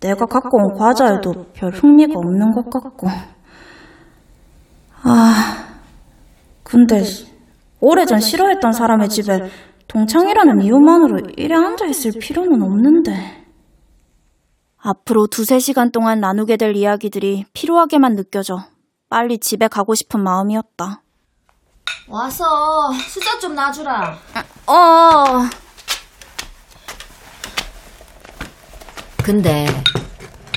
내가 0.00 0.26
갖고 0.26 0.58
온 0.58 0.78
과자에도 0.78 1.46
별 1.52 1.70
흥미가 1.72 2.14
없는 2.16 2.50
것 2.52 2.70
같고. 2.70 3.08
아, 5.02 5.68
근데 6.62 7.02
오래전 7.80 8.20
싫어했던 8.20 8.72
사람의 8.72 9.08
집에 9.08 9.38
동창이라는 9.88 10.62
이유만으로 10.62 11.18
이래 11.36 11.54
앉아있을 11.54 12.12
필요는 12.20 12.62
없는데. 12.62 13.42
앞으로 14.78 15.26
두세 15.26 15.58
시간 15.58 15.92
동안 15.92 16.20
나누게 16.20 16.56
될 16.56 16.74
이야기들이 16.74 17.44
피로하게만 17.52 18.16
느껴져 18.16 18.56
빨리 19.08 19.38
집에 19.38 19.68
가고 19.68 19.94
싶은 19.94 20.22
마음이었다. 20.24 21.01
와서 22.08 22.44
수저 23.08 23.38
좀 23.38 23.54
놔주라. 23.54 24.18
어, 24.66 25.48
근데 29.24 29.66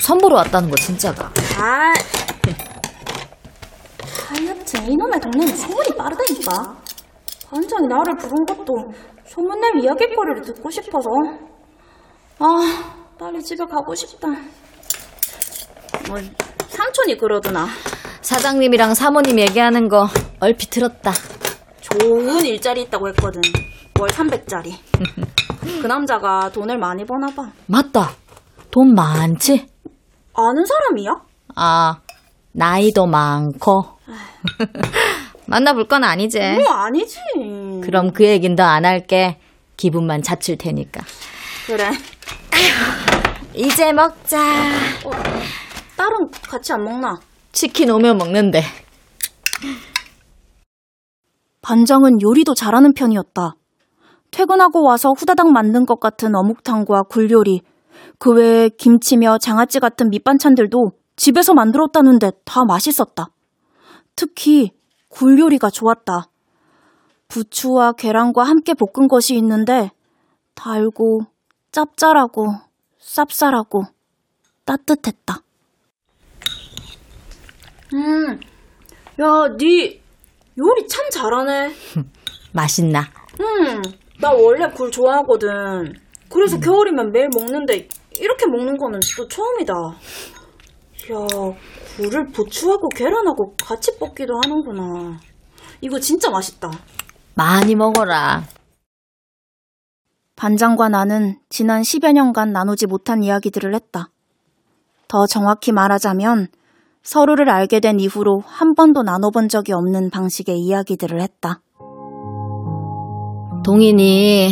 선보러 0.01 0.37
왔다는 0.37 0.69
거 0.69 0.75
진짜가? 0.75 1.31
아. 1.57 1.93
하여튼 4.27 4.91
이놈의 4.91 5.19
동네는 5.21 5.55
소문이 5.55 5.89
빠르다니까. 5.95 6.75
반장이 7.49 7.87
나를 7.87 8.15
부른 8.17 8.45
것도 8.47 8.65
소문낼 9.27 9.83
이야기거리를 9.83 10.41
듣고 10.41 10.69
싶어서. 10.69 11.09
아, 12.39 12.95
빨리 13.17 13.41
집에 13.41 13.63
가고 13.65 13.93
싶다. 13.95 14.27
뭐, 16.07 16.19
삼촌이 16.67 17.17
그러더나. 17.17 17.67
사장님이랑 18.21 18.95
사모님 18.95 19.39
얘기하는 19.39 19.87
거 19.87 20.07
얼핏 20.39 20.69
들었다. 20.71 21.11
좋은 21.99 22.45
일자리 22.45 22.83
있다고 22.83 23.07
했거든. 23.09 23.41
월 23.99 24.09
300짜리. 24.09 24.73
그 25.81 25.87
남자가 25.87 26.49
돈을 26.51 26.77
많이 26.77 27.05
버나 27.05 27.27
봐. 27.27 27.43
맞다. 27.67 28.11
돈 28.71 28.93
많지? 28.93 29.67
아는 30.33 30.65
사람이야? 30.65 31.11
아, 31.55 31.95
나이도 32.51 33.05
많고. 33.07 33.83
만나볼 35.47 35.87
건 35.87 36.03
아니지. 36.03 36.39
뭐 36.39 36.65
아니지. 36.73 37.19
그럼 37.83 38.11
그 38.11 38.25
얘긴 38.25 38.55
더 38.55 38.63
안 38.63 38.85
할게. 38.85 39.39
기분만 39.77 40.21
자칠 40.21 40.57
테니까. 40.57 41.01
그래. 41.67 41.89
이제 43.53 43.91
먹자. 43.93 44.37
딸은 45.97 46.17
같이 46.49 46.73
안 46.73 46.83
먹나? 46.83 47.15
치킨 47.51 47.89
오면 47.91 48.17
먹는데. 48.17 48.63
반장은 51.65 52.21
요리도 52.21 52.53
잘하는 52.53 52.93
편이었다. 52.93 53.55
퇴근하고 54.29 54.83
와서 54.83 55.13
후다닥 55.17 55.51
만든 55.51 55.87
것 55.87 55.99
같은 55.99 56.35
어묵탕과 56.35 57.05
굴요리, 57.09 57.61
그 58.19 58.33
외에 58.33 58.69
김치며 58.69 59.39
장아찌 59.39 59.79
같은 59.79 60.11
밑반찬들도 60.11 60.91
집에서 61.15 61.55
만들었다는데 61.55 62.33
다 62.45 62.65
맛있었다. 62.67 63.29
특히 64.15 64.73
굴요리가 65.09 65.71
좋았다. 65.71 66.27
부추와 67.29 67.93
계란과 67.93 68.43
함께 68.43 68.75
볶은 68.75 69.07
것이 69.07 69.35
있는데 69.35 69.89
달고 70.53 71.21
짭짤하고 71.71 72.45
쌉쌀하고 73.01 73.87
따뜻했다. 74.65 75.39
음, 77.95 78.39
야, 79.19 79.57
니 79.57 80.04
요리 80.57 80.87
참 80.87 81.09
잘하네. 81.09 81.73
맛있나? 82.53 83.01
음, 83.39 83.81
나 84.21 84.31
원래 84.31 84.69
굴 84.71 84.89
좋아하거든. 84.91 85.93
그래서 86.29 86.59
겨울이면 86.59 87.11
매일 87.11 87.29
먹는데 87.33 87.87
이렇게 88.19 88.45
먹는 88.47 88.77
거는 88.77 88.99
또 89.17 89.27
처음이다. 89.27 89.73
야, 91.11 91.27
굴을 91.97 92.27
부추하고 92.27 92.89
계란하고 92.89 93.55
같이 93.63 93.97
볶기도 93.99 94.33
하는구나. 94.43 95.19
이거 95.81 95.99
진짜 95.99 96.29
맛있다. 96.29 96.71
많이 97.35 97.75
먹어라. 97.75 98.43
반장과 100.35 100.89
나는 100.89 101.39
지난 101.49 101.81
10여 101.81 102.13
년간 102.13 102.51
나누지 102.51 102.87
못한 102.87 103.23
이야기들을 103.23 103.73
했다. 103.75 104.09
더 105.07 105.27
정확히 105.27 105.71
말하자면 105.71 106.47
서로를 107.05 107.49
알게 107.49 107.79
된 107.79 107.99
이후로 107.99 108.41
한 108.45 108.73
번도 108.73 109.03
나눠본 109.03 109.47
적이 109.47 109.73
없는 109.73 110.09
방식의 110.09 110.59
이야기들을 110.59 111.21
했다. 111.21 111.61
동인이 113.63 114.49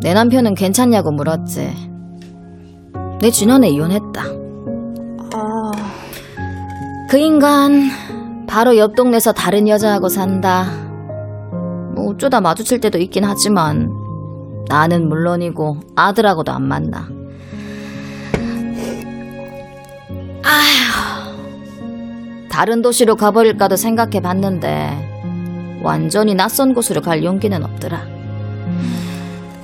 내 0.00 0.14
남편은 0.14 0.54
괜찮냐고 0.54 1.10
물었지. 1.10 1.74
내 3.20 3.30
지난해 3.30 3.68
이혼했다. 3.68 4.22
아, 5.34 5.72
그 7.10 7.18
인간 7.18 7.90
바로 8.46 8.76
옆 8.76 8.94
동네에서 8.94 9.32
다른 9.32 9.66
여자하고 9.66 10.08
산다. 10.08 10.66
뭐 11.96 12.10
어쩌다 12.10 12.40
마주칠 12.40 12.78
때도 12.78 12.98
있긴 12.98 13.24
하지만 13.24 13.90
나는 14.68 15.08
물론이고 15.08 15.78
아들하고도 15.96 16.52
안 16.52 16.62
만나. 16.68 17.08
다른 22.54 22.82
도시로 22.82 23.16
가버릴까도 23.16 23.74
생각해 23.74 24.20
봤는데 24.20 25.80
완전히 25.82 26.36
낯선 26.36 26.72
곳으로 26.72 27.00
갈 27.00 27.24
용기는 27.24 27.64
없더라. 27.64 28.06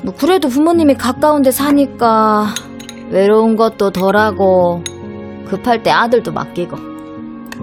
뭐 0.03 0.13
그래도 0.19 0.49
부모님이 0.49 0.95
가까운 0.95 1.43
데 1.43 1.53
사니까 1.53 2.49
외로운 3.11 3.55
것도 3.55 3.93
덜하고 3.93 4.83
급할 5.47 5.85
때 5.85 5.93
아들도 5.93 6.33
맡기고. 6.33 6.77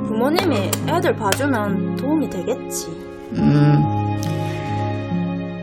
부모님이 0.08 0.72
애들 0.88 1.14
봐주면 1.18 1.98
도움이 1.98 2.30
되겠지. 2.30 2.88
음. 3.34 3.84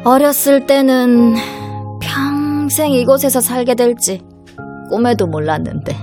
어렸을 0.05 0.67
때는 0.67 1.37
평생 2.03 2.93
이곳에서 2.93 3.41
살게 3.41 3.77
될지 3.77 4.21
꿈에도 4.91 5.27
몰랐는데. 5.27 5.97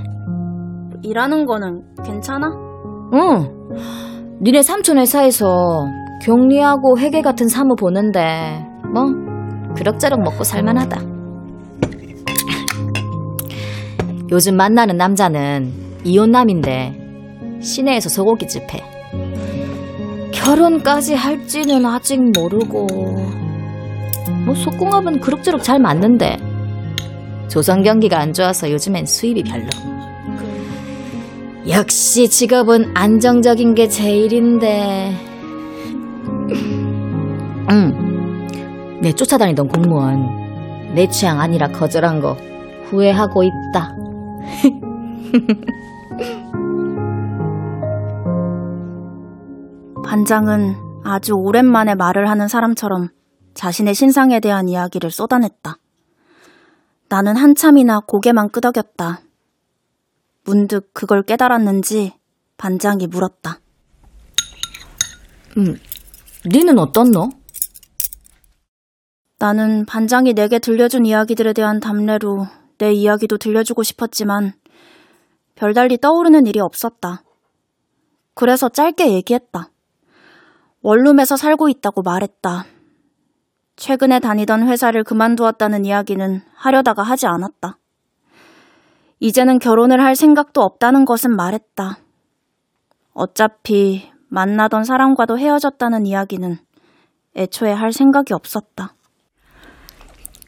일하는 1.03 1.45
거는 1.45 1.83
괜찮아? 2.03 2.70
응. 3.13 4.39
니네 4.41 4.63
삼촌 4.63 4.97
회사에서 4.97 5.85
격리하고 6.23 6.97
회계 6.99 7.21
같은 7.21 7.47
사무 7.47 7.75
보는데 7.75 8.65
뭐 8.93 9.05
그럭저럭 9.75 10.21
먹고 10.21 10.43
살만하다. 10.43 11.01
요즘 14.31 14.55
만나는 14.55 14.97
남자는 14.97 15.73
이혼남인데 16.03 17.59
시내에서 17.61 18.09
소고기집 18.09 18.63
해. 18.73 18.81
결혼까지 20.31 21.13
할지는 21.15 21.85
아직 21.85 22.19
모르고 22.35 22.87
뭐 24.45 24.55
속궁합은 24.55 25.19
그럭저럭 25.19 25.63
잘 25.63 25.79
맞는데 25.79 26.37
조선 27.49 27.83
경기가 27.83 28.19
안 28.19 28.33
좋아서 28.33 28.71
요즘엔 28.71 29.05
수입이 29.05 29.43
별로. 29.43 29.67
역시 31.69 32.27
직업은 32.27 32.91
안정적인 32.95 33.75
게 33.75 33.87
제일인데. 33.87 35.13
응. 37.69 38.97
내 39.01 39.13
쫓아다니던 39.13 39.67
공무원 39.67 40.95
내 40.95 41.07
취향 41.07 41.39
아니라 41.39 41.67
거절한 41.67 42.19
거 42.19 42.33
후회하고 42.85 43.43
있다. 43.43 43.95
반장은 50.03 50.75
아주 51.03 51.33
오랜만에 51.33 51.95
말을 51.95 52.29
하는 52.29 52.47
사람처럼 52.47 53.09
자신의 53.53 53.93
신상에 53.93 54.39
대한 54.39 54.67
이야기를 54.67 55.11
쏟아냈다. 55.11 55.77
나는 57.07 57.35
한참이나 57.35 57.99
고개만 58.07 58.49
끄덕였다. 58.49 59.19
문득 60.43 60.93
그걸 60.93 61.23
깨달았는지 61.23 62.13
반장이 62.57 63.07
물었다. 63.07 63.59
음, 65.57 65.77
니는 66.45 66.79
어떻노? 66.79 67.29
나는 69.39 69.85
반장이 69.85 70.33
내게 70.33 70.59
들려준 70.59 71.05
이야기들에 71.05 71.53
대한 71.53 71.79
답례로 71.79 72.45
내 72.77 72.93
이야기도 72.93 73.37
들려주고 73.37 73.83
싶었지만 73.83 74.53
별달리 75.55 75.97
떠오르는 75.97 76.45
일이 76.47 76.59
없었다. 76.59 77.23
그래서 78.33 78.69
짧게 78.69 79.11
얘기했다. 79.13 79.69
원룸에서 80.81 81.37
살고 81.37 81.69
있다고 81.69 82.01
말했다. 82.01 82.65
최근에 83.75 84.19
다니던 84.19 84.67
회사를 84.67 85.03
그만두었다는 85.03 85.85
이야기는 85.85 86.41
하려다가 86.53 87.03
하지 87.03 87.27
않았다. 87.27 87.77
이제는 89.21 89.59
결혼을 89.59 90.01
할 90.01 90.15
생각도 90.15 90.61
없다는 90.61 91.05
것은 91.05 91.35
말했다. 91.35 91.99
어차피 93.13 94.11
만나던 94.29 94.83
사람과도 94.83 95.37
헤어졌다는 95.37 96.07
이야기는 96.07 96.57
애초에 97.35 97.71
할 97.71 97.93
생각이 97.93 98.33
없었다. 98.33 98.95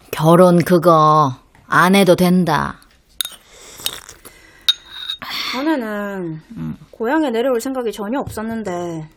결혼 0.09 0.57
그거 0.57 1.33
안 1.67 1.93
해도 1.93 2.15
된다. 2.15 2.79
전에는 5.51 6.41
고향에 6.89 7.29
내려올 7.29 7.61
생각이 7.61 7.91
전혀 7.91 8.19
없었는데 8.19 9.07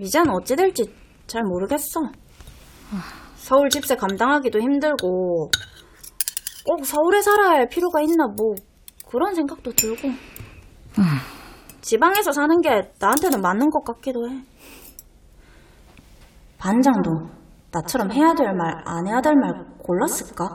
이젠 0.00 0.28
어찌 0.30 0.56
될지 0.56 0.92
잘 1.28 1.44
모르겠어. 1.44 2.00
서울 3.36 3.70
집세 3.70 3.94
감당하기도 3.94 4.58
힘들고 4.60 5.52
꼭 6.64 6.84
서울에 6.84 7.20
살아야 7.20 7.58
할 7.58 7.68
필요가 7.68 8.00
있나 8.00 8.26
뭐 8.26 8.54
그런 9.06 9.34
생각도 9.34 9.70
들고 9.72 10.08
지방에서 11.82 12.32
사는 12.32 12.60
게 12.62 12.70
나한테는 12.98 13.42
맞는 13.42 13.68
것 13.70 13.84
같기도 13.84 14.28
해. 14.30 14.42
반장도 16.58 17.10
나처럼 17.70 18.10
해야 18.12 18.32
될 18.32 18.46
말, 18.54 18.82
안 18.86 19.06
해야 19.06 19.20
될 19.20 19.34
말 19.34 19.52
골랐을까? 19.82 20.46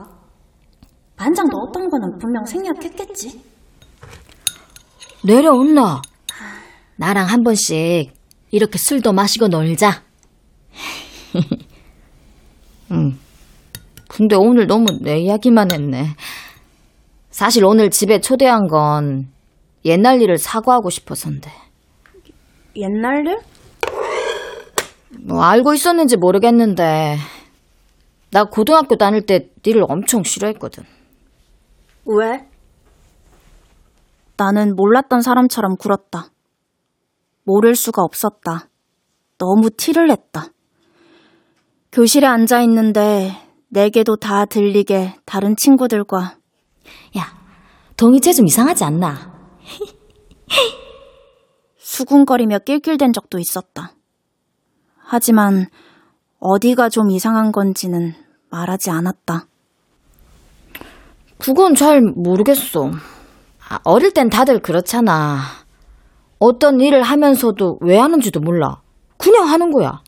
반장도 1.16 1.56
어떤 1.58 1.88
거는 1.88 2.18
분명 2.18 2.44
생략했겠지. 2.44 3.44
내려온나. 5.24 6.02
나랑 6.96 7.26
한 7.28 7.42
번씩 7.44 8.12
이렇게 8.50 8.78
술도 8.78 9.12
마시고 9.12 9.46
놀자. 9.48 10.02
응. 12.90 13.19
근데 14.12 14.34
오늘 14.34 14.66
너무 14.66 14.86
내 15.00 15.20
이야기만 15.20 15.70
했네. 15.72 16.16
사실 17.30 17.64
오늘 17.64 17.90
집에 17.90 18.20
초대한 18.20 18.66
건 18.66 19.28
옛날 19.84 20.20
일을 20.20 20.36
사과하고 20.36 20.90
싶어서인데. 20.90 21.48
옛날 22.74 23.24
일? 23.24 23.38
뭐 25.26 25.42
알고 25.44 25.74
있었는지 25.74 26.16
모르겠는데 26.16 27.18
나 28.32 28.44
고등학교 28.44 28.96
다닐 28.96 29.24
때 29.24 29.48
니를 29.64 29.84
엄청 29.88 30.24
싫어했거든. 30.24 30.82
왜? 32.06 32.48
나는 34.36 34.74
몰랐던 34.74 35.20
사람처럼 35.20 35.76
굴었다. 35.76 36.30
모를 37.44 37.76
수가 37.76 38.02
없었다. 38.02 38.68
너무 39.38 39.70
티를 39.70 40.08
냈다. 40.08 40.46
교실에 41.92 42.26
앉아 42.26 42.60
있는데 42.62 43.49
내게도 43.70 44.16
다 44.16 44.44
들리게 44.44 45.14
다른 45.24 45.54
친구들과 45.56 46.36
야, 47.16 47.38
동이체 47.96 48.32
좀 48.32 48.46
이상하지 48.46 48.84
않나? 48.84 49.32
수군거리며 51.78 52.60
낄낄댄 52.60 53.12
적도 53.12 53.38
있었다. 53.38 53.92
하지만 54.96 55.66
어디가 56.40 56.88
좀 56.88 57.10
이상한 57.10 57.52
건지는 57.52 58.14
말하지 58.50 58.90
않았다. 58.90 59.46
그건 61.38 61.74
잘 61.74 62.00
모르겠어. 62.00 62.90
아, 63.68 63.78
어릴 63.84 64.12
땐 64.12 64.28
다들 64.28 64.60
그렇잖아. 64.60 65.38
어떤 66.38 66.80
일을 66.80 67.02
하면서도 67.02 67.78
왜 67.82 67.98
하는지도 67.98 68.40
몰라. 68.40 68.82
그냥 69.16 69.48
하는 69.48 69.70
거야. 69.70 70.02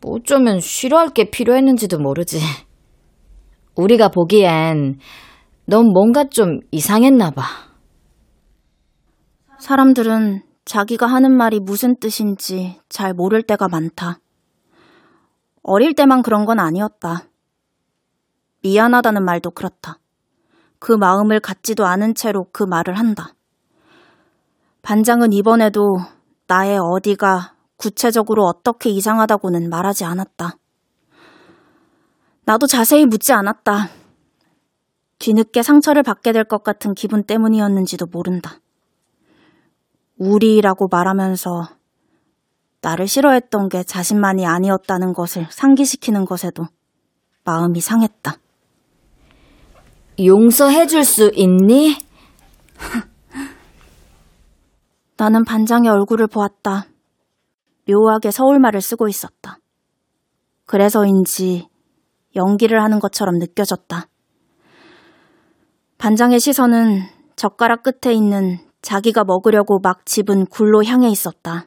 뭐 0.00 0.14
어쩌면 0.16 0.60
싫어할 0.60 1.10
게 1.10 1.30
필요했는지도 1.30 1.98
모르지. 1.98 2.40
우리가 3.76 4.08
보기엔 4.08 4.98
넌 5.66 5.86
뭔가 5.92 6.24
좀 6.24 6.60
이상했나 6.70 7.30
봐. 7.30 7.42
사람들은 9.58 10.42
자기가 10.64 11.06
하는 11.06 11.36
말이 11.36 11.60
무슨 11.60 11.96
뜻인지 11.98 12.80
잘 12.88 13.12
모를 13.12 13.42
때가 13.42 13.68
많다. 13.68 14.20
어릴 15.62 15.94
때만 15.94 16.22
그런 16.22 16.44
건 16.46 16.58
아니었다. 16.58 17.24
미안하다는 18.62 19.24
말도 19.24 19.50
그렇다. 19.50 19.98
그 20.78 20.92
마음을 20.92 21.40
갖지도 21.40 21.84
않은 21.84 22.14
채로 22.14 22.46
그 22.52 22.62
말을 22.62 22.98
한다. 22.98 23.34
반장은 24.82 25.32
이번에도 25.32 25.98
나의 26.46 26.78
어디가 26.78 27.54
구체적으로 27.80 28.44
어떻게 28.44 28.90
이상하다고는 28.90 29.70
말하지 29.70 30.04
않았다. 30.04 30.56
나도 32.44 32.66
자세히 32.66 33.06
묻지 33.06 33.32
않았다. 33.32 33.88
뒤늦게 35.18 35.62
상처를 35.62 36.02
받게 36.02 36.32
될 36.32 36.44
것 36.44 36.62
같은 36.62 36.94
기분 36.94 37.24
때문이었는지도 37.24 38.06
모른다. 38.06 38.60
우리라고 40.18 40.88
말하면서 40.90 41.68
나를 42.82 43.08
싫어했던 43.08 43.70
게 43.70 43.82
자신만이 43.82 44.46
아니었다는 44.46 45.14
것을 45.14 45.46
상기시키는 45.50 46.26
것에도 46.26 46.66
마음이 47.44 47.80
상했다. 47.80 48.34
용서해 50.22 50.86
줄 50.86 51.04
수 51.04 51.30
있니? 51.34 51.96
나는 55.16 55.44
반장의 55.44 55.90
얼굴을 55.90 56.26
보았다. 56.26 56.89
묘하게 57.88 58.30
서울말을 58.30 58.80
쓰고 58.80 59.08
있었다. 59.08 59.58
그래서인지 60.66 61.68
연기를 62.36 62.82
하는 62.82 63.00
것처럼 63.00 63.38
느껴졌다. 63.38 64.06
반장의 65.98 66.40
시선은 66.40 67.02
젓가락 67.36 67.82
끝에 67.82 68.14
있는 68.14 68.58
자기가 68.82 69.24
먹으려고 69.24 69.80
막 69.82 70.06
집은 70.06 70.46
굴로 70.46 70.84
향해 70.84 71.08
있었다. 71.08 71.66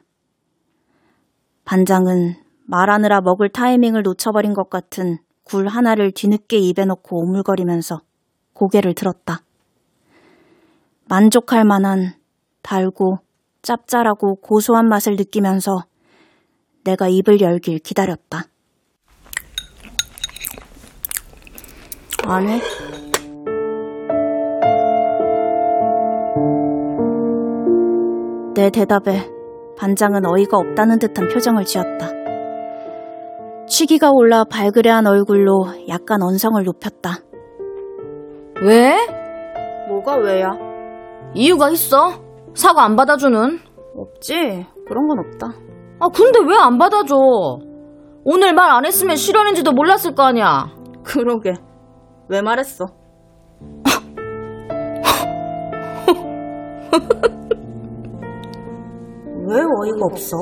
반장은 1.64 2.34
말하느라 2.66 3.20
먹을 3.20 3.48
타이밍을 3.48 4.02
놓쳐버린 4.02 4.54
것 4.54 4.70
같은 4.70 5.18
굴 5.44 5.68
하나를 5.68 6.12
뒤늦게 6.12 6.58
입에 6.58 6.84
넣고 6.86 7.20
오물거리면서 7.20 8.00
고개를 8.54 8.94
들었다. 8.94 9.40
만족할 11.06 11.64
만한 11.64 12.14
달고 12.62 13.18
짭짤하고 13.62 14.36
고소한 14.36 14.88
맛을 14.88 15.16
느끼면서 15.16 15.84
내가 16.84 17.08
입을 17.08 17.40
열길 17.40 17.78
기다렸다. 17.78 18.44
안 22.26 22.48
해? 22.48 22.60
내 28.54 28.70
대답에 28.70 29.28
반장은 29.76 30.24
어이가 30.26 30.56
없다는 30.56 30.98
듯한 30.98 31.28
표정을 31.28 31.64
지었다. 31.64 32.08
취기가 33.66 34.10
올라 34.12 34.44
발그레한 34.44 35.06
얼굴로 35.06 35.66
약간 35.88 36.22
언성을 36.22 36.62
높였다. 36.62 37.18
왜? 38.62 38.94
뭐가 39.88 40.16
왜야? 40.16 40.50
이유가 41.34 41.70
있어? 41.70 42.12
사과 42.54 42.84
안 42.84 42.94
받아주는? 42.94 43.58
없지. 43.96 44.66
그런 44.86 45.08
건 45.08 45.18
없다. 45.18 45.73
아, 46.04 46.08
근데 46.12 46.38
왜 46.40 46.54
안 46.58 46.76
받아줘? 46.76 47.16
오늘 48.24 48.52
말 48.52 48.70
안 48.70 48.84
했으면 48.84 49.16
실언인지도 49.16 49.72
몰랐을 49.72 50.14
거 50.14 50.24
아니야. 50.24 50.66
그러게. 51.02 51.54
왜 52.28 52.42
말했어? 52.42 52.84
왜 59.46 59.56
어이가 59.56 60.06
없어? 60.10 60.36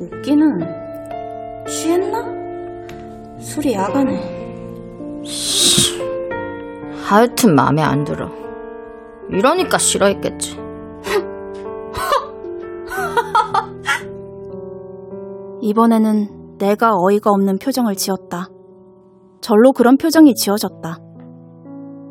웃기는 0.00 1.64
취했나? 1.68 2.24
술이 3.38 3.74
야가네. 3.74 4.42
하여튼 7.08 7.54
마음에 7.54 7.80
안 7.82 8.02
들어. 8.04 8.28
이러니까 9.30 9.78
싫어했겠지. 9.78 10.58
이번에는 15.64 16.58
내가 16.58 16.90
어이가 16.94 17.30
없는 17.30 17.56
표정을 17.56 17.94
지었다. 17.94 18.48
절로 19.40 19.72
그런 19.72 19.96
표정이 19.96 20.34
지어졌다. 20.34 20.98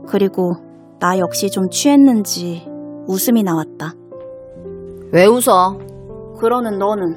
그리고 0.07 0.53
나 0.99 1.19
역시 1.19 1.51
좀 1.51 1.69
취했는지 1.69 2.67
웃음이 3.07 3.43
나왔다. 3.43 3.93
왜 5.11 5.27
웃어? 5.27 5.77
그러는 6.39 6.79
너는 6.79 7.15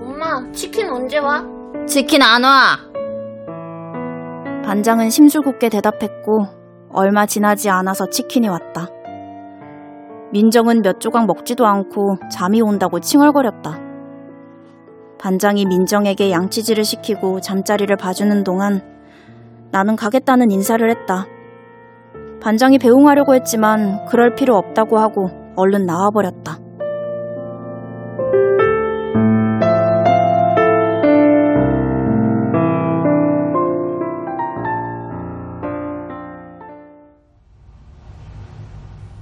엄마, 0.00 0.50
치킨 0.52 0.88
언제 0.88 1.18
와? 1.18 1.44
치킨 1.86 2.22
안 2.22 2.44
와. 2.44 2.78
반장은 4.64 5.10
심술궂게 5.10 5.68
대답했고 5.68 6.46
얼마 6.94 7.26
지나지 7.26 7.68
않아서 7.68 8.06
치킨이 8.06 8.48
왔다. 8.48 8.88
민정은 10.32 10.80
몇 10.80 10.98
조각 10.98 11.26
먹지도 11.26 11.66
않고 11.66 12.16
잠이 12.30 12.62
온다고 12.62 13.00
칭얼거렸다. 13.00 13.91
반장이 15.22 15.66
민정에게 15.66 16.32
양치질을 16.32 16.82
시키고 16.82 17.40
잠자리를 17.40 17.94
봐주는 17.96 18.42
동안 18.42 18.82
나는 19.70 19.94
가겠다는 19.94 20.50
인사를 20.50 20.90
했다. 20.90 21.26
반장이 22.40 22.78
배웅하려고 22.78 23.36
했지만 23.36 24.04
그럴 24.06 24.34
필요 24.34 24.56
없다고 24.56 24.98
하고 24.98 25.30
얼른 25.54 25.86
나와버렸다. 25.86 26.58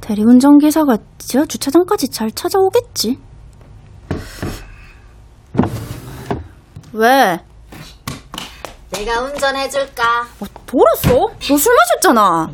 대리운전 0.01 0.57
기사가 0.57 0.96
지하 1.18 1.44
주차장까지 1.44 2.09
잘 2.09 2.30
찾아오겠지? 2.30 3.18
왜? 6.93 7.41
내가 8.91 9.20
운전해줄까? 9.22 10.26
뭐, 10.38 10.49
돌았어? 10.66 11.09
너 11.41 11.57
술 11.59 11.74
마셨잖아. 11.74 12.51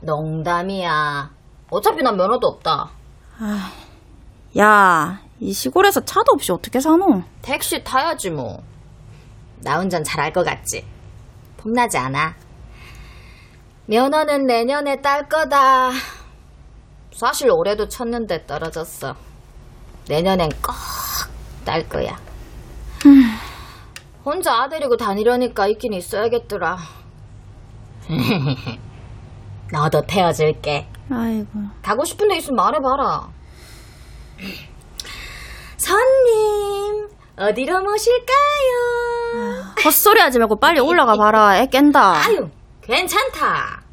농담이야. 0.00 1.30
어차피 1.70 2.02
난 2.02 2.16
면허도 2.16 2.46
없다. 2.48 2.90
야, 4.58 5.20
이 5.40 5.52
시골에서 5.52 6.04
차도 6.04 6.32
없이 6.32 6.52
어떻게 6.52 6.80
사노? 6.80 7.22
택시 7.42 7.82
타야지 7.84 8.30
뭐. 8.30 8.62
나 9.60 9.78
운전 9.78 10.02
잘할 10.04 10.32
것 10.32 10.44
같지? 10.44 10.84
폼나지 11.58 11.98
않아. 11.98 12.34
면허는 13.86 14.46
내년에 14.46 15.00
딸 15.00 15.28
거다. 15.28 15.90
사실 17.14 17.50
올해도 17.50 17.88
쳤는데 17.88 18.46
떨어졌어. 18.46 19.14
내년엔 20.08 20.50
꼭 20.62 20.74
딸 21.64 21.88
거야. 21.88 22.16
혼자 24.26 24.62
아들이고 24.64 24.96
다니려니까 24.96 25.68
있긴 25.68 25.92
있어야겠더라. 25.92 26.76
너도 29.72 30.02
태워줄게. 30.04 30.88
아이고. 31.08 31.48
가고 31.80 32.04
싶은 32.04 32.26
데 32.26 32.36
있으면 32.38 32.56
말해봐라. 32.56 33.28
손님, 35.76 37.08
어디로 37.36 37.80
모실까요? 37.82 39.62
헛소리 39.84 40.20
하지 40.20 40.40
말고 40.40 40.56
빨리 40.56 40.80
올라가 40.80 41.16
봐라. 41.16 41.56
애 41.58 41.66
깬다. 41.66 42.16
아유, 42.26 42.48
괜찮다. 42.82 43.84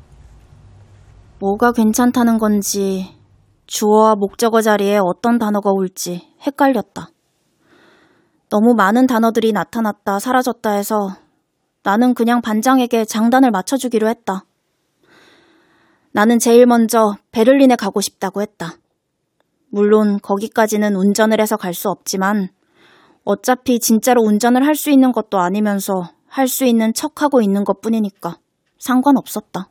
뭐가 1.40 1.74
괜찮다는 1.74 2.40
건지 2.40 3.16
주어와 3.68 4.16
목적어 4.16 4.62
자리에 4.62 4.98
어떤 4.98 5.38
단어가 5.38 5.70
올지 5.72 6.34
헷갈렸다. 6.48 7.10
너무 8.54 8.76
많은 8.76 9.08
단어들이 9.08 9.52
나타났다 9.52 10.20
사라졌다 10.20 10.70
해서 10.74 11.16
나는 11.82 12.14
그냥 12.14 12.40
반장에게 12.40 13.04
장단을 13.04 13.50
맞춰주기로 13.50 14.08
했다. 14.08 14.46
나는 16.12 16.38
제일 16.38 16.68
먼저 16.68 17.16
베를린에 17.32 17.76
가고 17.76 18.00
싶다고 18.00 18.44
했다. 18.44 18.76
물론 19.72 20.20
거기까지는 20.22 20.96
운전을 20.96 21.42
해서 21.42 21.58
갈 21.58 21.74
수 21.74 21.90
없지만 21.90 22.50
어차피 23.26 23.80
진짜로 23.80 24.22
운전을 24.22 24.64
할 24.64 24.76
수 24.76 24.92
있는 24.92 25.12
것도 25.12 25.40
아니면서 25.40 26.12
할 26.28 26.48
수 26.48 26.64
있는 26.66 26.94
척하고 26.94 27.42
있는 27.42 27.64
것 27.64 27.82
뿐이니까 27.82 28.38
상관없었다. 28.78 29.68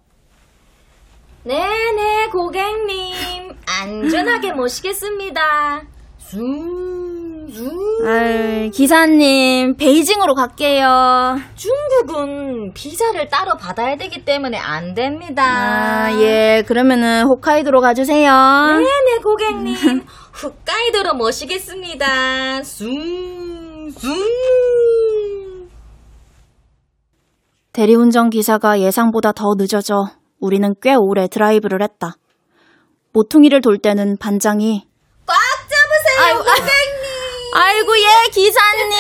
네네, 1.45 2.31
고객님. 2.33 3.55
안전하게 3.81 4.55
모시겠습니다. 4.55 5.83
숭, 6.19 7.02
숭. 7.49 7.69
아, 8.07 8.69
기사님, 8.73 9.77
베이징으로 9.77 10.35
갈게요. 10.35 11.37
중국은 11.55 12.73
비자를 12.75 13.29
따로 13.29 13.57
받아야 13.57 13.97
되기 13.97 14.25
때문에 14.25 14.59
안 14.59 14.95
됩니다. 14.95 15.43
아, 15.45 16.21
예, 16.21 16.63
그러면은 16.67 17.25
홋카이도로 17.25 17.81
가주세요. 17.81 18.31
네네, 18.33 19.19
고객님. 19.23 19.75
홋카이도로 20.43 21.15
모시겠습니다. 21.15 22.63
숭, 22.63 23.91
숭. 23.91 24.11
대리운전 27.73 28.29
기사가 28.31 28.81
예상보다 28.81 29.33
더 29.33 29.55
늦어져 29.57 30.05
우리는 30.41 30.75
꽤 30.83 30.95
오래 30.95 31.27
드라이브를 31.27 31.83
했다. 31.83 32.17
모퉁이를 33.15 33.61
돌 33.61 33.79
때는 33.79 34.17
반장이 34.19 34.85
꽉 35.27 35.37
잡으세요, 35.69 36.39
고객님. 36.39 36.82
아이고 37.55 37.93
예 37.99 38.31
기사님. 38.33 38.91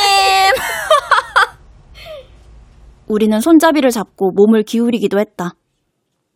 우리는 3.08 3.40
손잡이를 3.40 3.90
잡고 3.90 4.32
몸을 4.32 4.62
기울이기도 4.62 5.18
했다. 5.18 5.54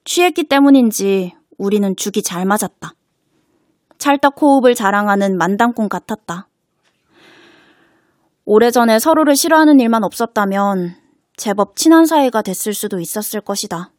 취했기 0.05 0.45
때문인지 0.45 1.35
우리는 1.59 1.95
죽이 1.97 2.23
잘 2.23 2.45
맞았다. 2.47 2.93
찰떡 3.99 4.41
호흡을 4.41 4.75
자랑하는 4.75 5.37
만당꾼 5.37 5.89
같았다. 5.89 6.49
오래전에 8.45 8.99
서로를 8.99 9.35
싫어하는 9.37 9.81
일만 9.81 10.05
없었다면 10.05 10.97
제법 11.37 11.77
친한 11.77 12.07
사이가 12.07 12.43
됐을 12.43 12.73
수도 12.73 13.01
있었을 13.01 13.41
것이다. 13.41 13.91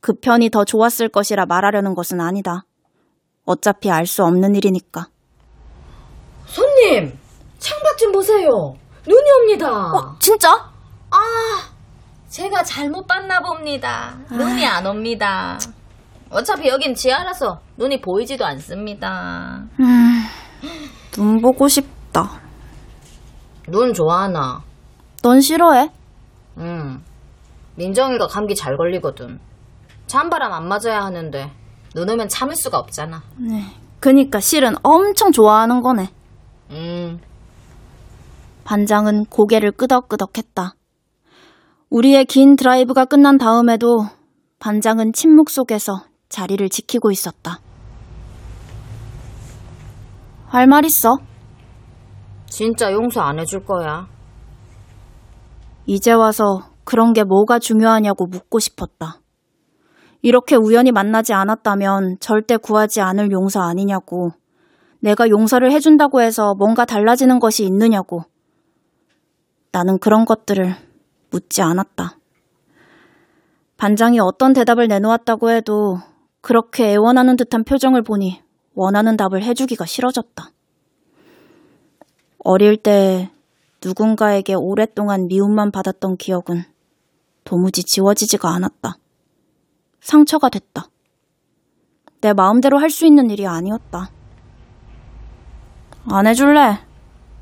그 0.00 0.14
편이 0.14 0.50
더 0.50 0.64
좋았을 0.64 1.08
것이라 1.08 1.46
말하려는 1.46 1.94
것은 1.94 2.20
아니다. 2.20 2.64
어차피 3.44 3.90
알 3.90 4.06
수 4.06 4.24
없는 4.24 4.54
일이니까. 4.54 5.08
손님, 6.50 7.16
창밖 7.60 7.96
좀 7.96 8.10
보세요. 8.12 8.48
눈이 9.06 9.30
옵니다. 9.40 9.92
진짜? 10.18 10.50
아, 11.10 11.16
제가 12.28 12.64
잘못 12.64 13.06
봤나 13.06 13.40
봅니다. 13.40 14.16
눈이 14.30 14.66
안 14.66 14.84
옵니다. 14.84 15.58
어차피 16.28 16.68
여긴 16.68 16.94
지하라서 16.94 17.60
눈이 17.76 18.00
보이지도 18.00 18.44
않습니다. 18.46 19.62
눈 21.12 21.40
보고 21.40 21.68
싶다. 21.68 22.40
눈 23.68 23.94
좋아하나? 23.94 24.62
넌 25.22 25.40
싫어해? 25.40 25.90
응. 26.58 27.00
민정이가 27.76 28.26
감기 28.26 28.56
잘 28.56 28.76
걸리거든. 28.76 29.38
찬바람 30.08 30.52
안 30.52 30.66
맞아야 30.68 31.02
하는데 31.04 31.52
눈 31.94 32.10
오면 32.10 32.28
참을 32.28 32.56
수가 32.56 32.78
없잖아. 32.78 33.22
그니까 34.00 34.40
실은 34.40 34.74
엄청 34.82 35.30
좋아하는 35.30 35.80
거네. 35.80 36.08
음, 36.70 37.18
반장은 38.64 39.24
고개를 39.26 39.72
끄덕끄덕했다. 39.72 40.74
우리의 41.90 42.24
긴 42.26 42.54
드라이브가 42.56 43.06
끝난 43.06 43.38
다음에도 43.38 44.04
반장은 44.60 45.12
침묵 45.12 45.50
속에서 45.50 46.04
자리를 46.28 46.68
지키고 46.68 47.10
있었다. 47.10 47.58
할 50.46 50.66
말 50.66 50.84
있어? 50.84 51.16
진짜 52.46 52.92
용서 52.92 53.20
안 53.20 53.38
해줄 53.38 53.64
거야. 53.64 54.06
이제 55.86 56.12
와서 56.12 56.70
그런 56.84 57.12
게 57.12 57.24
뭐가 57.24 57.58
중요하냐고 57.58 58.26
묻고 58.26 58.58
싶었다. 58.58 59.20
이렇게 60.22 60.56
우연히 60.56 60.92
만나지 60.92 61.32
않았다면 61.32 62.18
절대 62.20 62.56
구하지 62.56 63.00
않을 63.00 63.30
용서 63.32 63.60
아니냐고. 63.60 64.30
내가 65.00 65.28
용서를 65.28 65.72
해준다고 65.72 66.20
해서 66.20 66.54
뭔가 66.54 66.84
달라지는 66.84 67.38
것이 67.40 67.64
있느냐고. 67.64 68.24
나는 69.72 69.98
그런 69.98 70.24
것들을 70.24 70.74
묻지 71.30 71.62
않았다. 71.62 72.18
반장이 73.76 74.20
어떤 74.20 74.52
대답을 74.52 74.88
내놓았다고 74.88 75.50
해도 75.50 75.98
그렇게 76.42 76.92
애원하는 76.92 77.36
듯한 77.36 77.64
표정을 77.64 78.02
보니 78.02 78.42
원하는 78.74 79.16
답을 79.16 79.42
해주기가 79.42 79.86
싫어졌다. 79.86 80.50
어릴 82.44 82.76
때 82.76 83.30
누군가에게 83.82 84.54
오랫동안 84.54 85.28
미움만 85.28 85.70
받았던 85.70 86.18
기억은 86.18 86.64
도무지 87.44 87.82
지워지지가 87.84 88.50
않았다. 88.50 88.96
상처가 90.00 90.48
됐다. 90.50 90.88
내 92.20 92.32
마음대로 92.34 92.78
할 92.78 92.90
수 92.90 93.06
있는 93.06 93.30
일이 93.30 93.46
아니었다. 93.46 94.10
안 96.08 96.26
해줄래? 96.26 96.78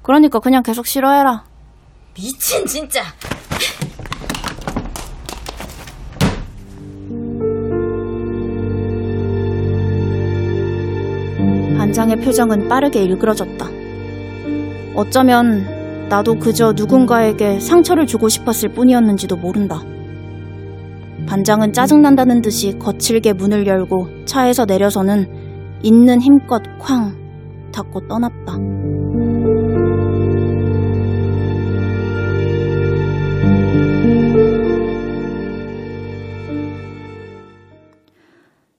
그러니까 0.02 0.40
그냥 0.40 0.62
계속 0.62 0.86
싫어해라. 0.86 1.44
미친 2.14 2.66
진짜. 2.66 3.02
반장의 11.76 12.16
표정은 12.16 12.68
빠르게 12.68 13.02
일그러졌다. 13.02 13.66
어쩌면 14.94 16.08
나도 16.08 16.34
그저 16.34 16.72
누군가에게 16.74 17.60
상처를 17.60 18.06
주고 18.06 18.28
싶었을 18.28 18.70
뿐이었는지도 18.70 19.36
모른다. 19.36 19.80
반장은 21.26 21.72
짜증난다는 21.72 22.40
듯이 22.42 22.76
거칠게 22.78 23.34
문을 23.34 23.66
열고 23.66 24.24
차에서 24.24 24.64
내려서는 24.64 25.80
있는 25.82 26.20
힘껏 26.20 26.62
쾅 26.78 27.27
닫고 27.78 28.08
떠났다. 28.08 28.54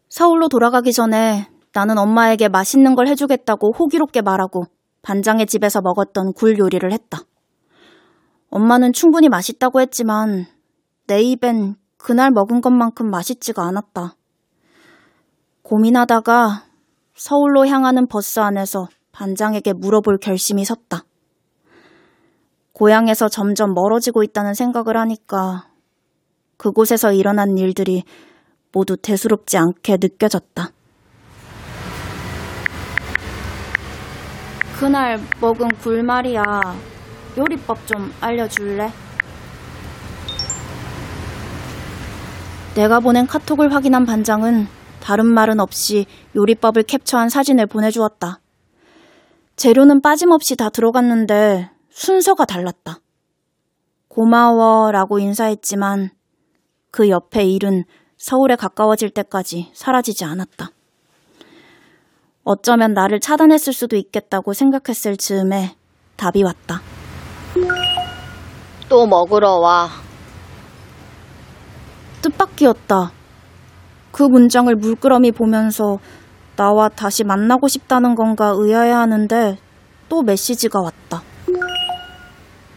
서울로 0.09 0.49
돌아가기 0.49 0.91
전에 0.91 1.47
나는 1.73 1.97
엄마에게 1.97 2.49
맛있는 2.49 2.95
걸 2.95 3.07
해주겠다고 3.07 3.71
호기롭게 3.71 4.21
말하고 4.21 4.65
반장의 5.01 5.45
집에서 5.45 5.81
먹었던 5.81 6.33
굴 6.33 6.57
요리를 6.57 6.91
했다. 6.91 7.19
엄마는 8.49 8.91
충분히 8.91 9.29
맛있다고 9.29 9.79
했지만 9.79 10.45
내 11.07 11.21
입엔 11.21 11.75
그날 11.97 12.31
먹은 12.31 12.59
것만큼 12.59 13.09
맛있지가 13.09 13.63
않았다. 13.63 14.15
고민하다가 15.63 16.68
서울로 17.19 17.67
향하는 17.67 18.07
버스 18.07 18.39
안에서 18.39 18.87
반장에게 19.11 19.73
물어볼 19.73 20.19
결심이 20.19 20.63
섰다. 20.63 21.03
고향에서 22.71 23.27
점점 23.27 23.73
멀어지고 23.73 24.23
있다는 24.23 24.53
생각을 24.53 24.95
하니까 24.95 25.67
그곳에서 26.55 27.11
일어난 27.11 27.57
일들이 27.57 28.05
모두 28.71 28.95
대수롭지 28.95 29.57
않게 29.57 29.97
느껴졌다. 29.99 30.69
그날 34.79 35.19
먹은 35.41 35.67
굴 35.81 36.01
말이야. 36.01 36.41
요리법 37.37 37.85
좀 37.85 38.13
알려줄래? 38.21 38.93
내가 42.75 43.01
보낸 43.01 43.27
카톡을 43.27 43.73
확인한 43.73 44.05
반장은 44.05 44.78
다른 45.01 45.25
말은 45.25 45.59
없이 45.59 46.05
요리법을 46.35 46.83
캡처한 46.83 47.29
사진을 47.29 47.67
보내주었다. 47.67 48.39
재료는 49.55 50.01
빠짐없이 50.01 50.55
다 50.55 50.69
들어갔는데 50.69 51.69
순서가 51.89 52.45
달랐다. 52.45 52.99
고마워 54.07 54.91
라고 54.91 55.19
인사했지만 55.19 56.09
그 56.91 57.09
옆에 57.09 57.45
일은 57.45 57.83
서울에 58.17 58.55
가까워질 58.55 59.11
때까지 59.11 59.71
사라지지 59.73 60.25
않았다. 60.25 60.71
어쩌면 62.43 62.93
나를 62.93 63.19
차단했을 63.19 63.73
수도 63.73 63.95
있겠다고 63.95 64.53
생각했을 64.53 65.17
즈음에 65.17 65.75
답이 66.15 66.43
왔다. 66.43 66.81
또 68.89 69.05
먹으러 69.05 69.57
와. 69.59 69.89
뜻밖이었다. 72.21 73.18
그 74.11 74.23
문장을 74.23 74.73
물끄러미 74.75 75.31
보면서 75.31 75.99
나와 76.55 76.89
다시 76.89 77.23
만나고 77.23 77.67
싶다는 77.67 78.15
건가 78.15 78.53
의아해하는데 78.55 79.57
또 80.09 80.21
메시지가 80.23 80.81
왔다. 80.81 81.21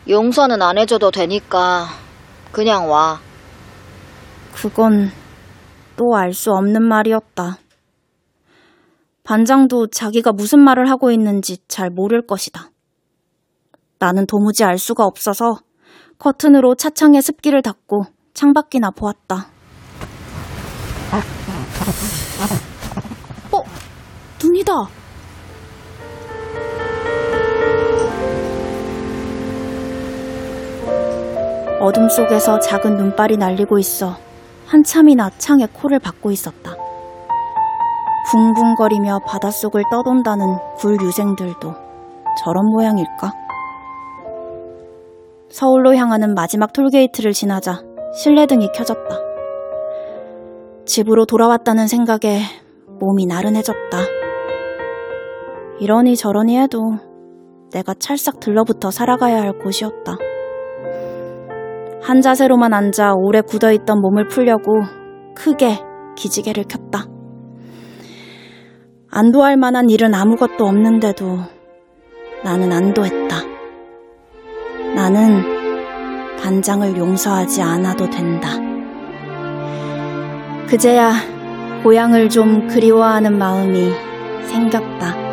용서는 0.09 0.61
안 0.63 0.79
해줘도 0.79 1.11
되니까 1.11 1.87
그냥 2.53 2.91
와. 2.91 3.19
그건 4.55 5.11
또 5.97 6.15
알 6.17 6.33
수 6.33 6.51
없는 6.53 6.83
말이었다. 6.83 7.59
반장도 9.25 9.89
자기가 9.89 10.33
무슨 10.33 10.59
말을 10.61 10.91
하고 10.91 11.11
있는지 11.11 11.59
잘 11.69 11.91
모를 11.91 12.27
것이다. 12.27 12.71
나는 13.99 14.27
도무지 14.27 14.65
알 14.65 14.79
수가 14.79 15.05
없어서 15.07 15.59
커튼으로 16.19 16.75
차창의 16.75 17.23
습기를 17.23 17.63
닦고 17.63 18.05
창밖이나 18.35 18.91
보았다. 18.91 19.47
어? 23.53 23.63
눈이다! 24.43 24.73
어둠 31.81 32.09
속에서 32.09 32.61
작은 32.61 32.97
눈발이 32.97 33.37
날리고 33.37 33.79
있어 33.79 34.17
한참이나 34.67 35.31
창에 35.37 35.67
코를 35.67 35.99
박고 35.99 36.31
있었다. 36.31 36.77
붕붕거리며 38.31 39.19
바닷속을 39.27 39.83
떠돈다는 39.91 40.47
굴 40.77 40.97
유생들도 41.03 41.75
저런 42.43 42.67
모양일까? 42.71 43.33
서울로 45.51 45.95
향하는 45.95 46.35
마지막 46.35 46.73
톨게이트를 46.73 47.33
지나자 47.33 47.83
실내등이 48.15 48.69
켜졌다. 48.73 49.32
집으로 50.85 51.27
돌아왔다는 51.27 51.87
생각에 51.87 52.41
몸이 53.01 53.27
나른해졌다. 53.27 53.99
이러니 55.81 56.17
저러니 56.17 56.59
해도 56.59 56.81
내가 57.73 57.95
찰싹 57.95 58.41
들러붙어 58.41 58.91
살아가야 58.91 59.41
할 59.41 59.59
곳이었다. 59.59 60.17
한 62.03 62.21
자세로만 62.21 62.75
앉아 62.75 63.15
오래 63.15 63.41
굳어있던 63.41 64.01
몸을 64.01 64.27
풀려고 64.29 64.83
크게 65.35 65.79
기지개를 66.17 66.65
켰다. 66.65 67.07
안도할 69.11 69.57
만한 69.57 69.89
일은 69.89 70.15
아무것도 70.15 70.65
없는데도 70.65 71.39
나는 72.45 72.73
안도했다. 72.73 73.37
나는 74.97 76.37
반장을 76.43 76.97
용서하지 76.97 77.63
않아도 77.63 78.11
된다. 78.11 78.72
그제야 80.73 81.13
고향을 81.83 82.31
좀 82.31 82.67
그리워하는 82.67 83.37
마음이 83.37 83.91
생겼다. 84.47 85.32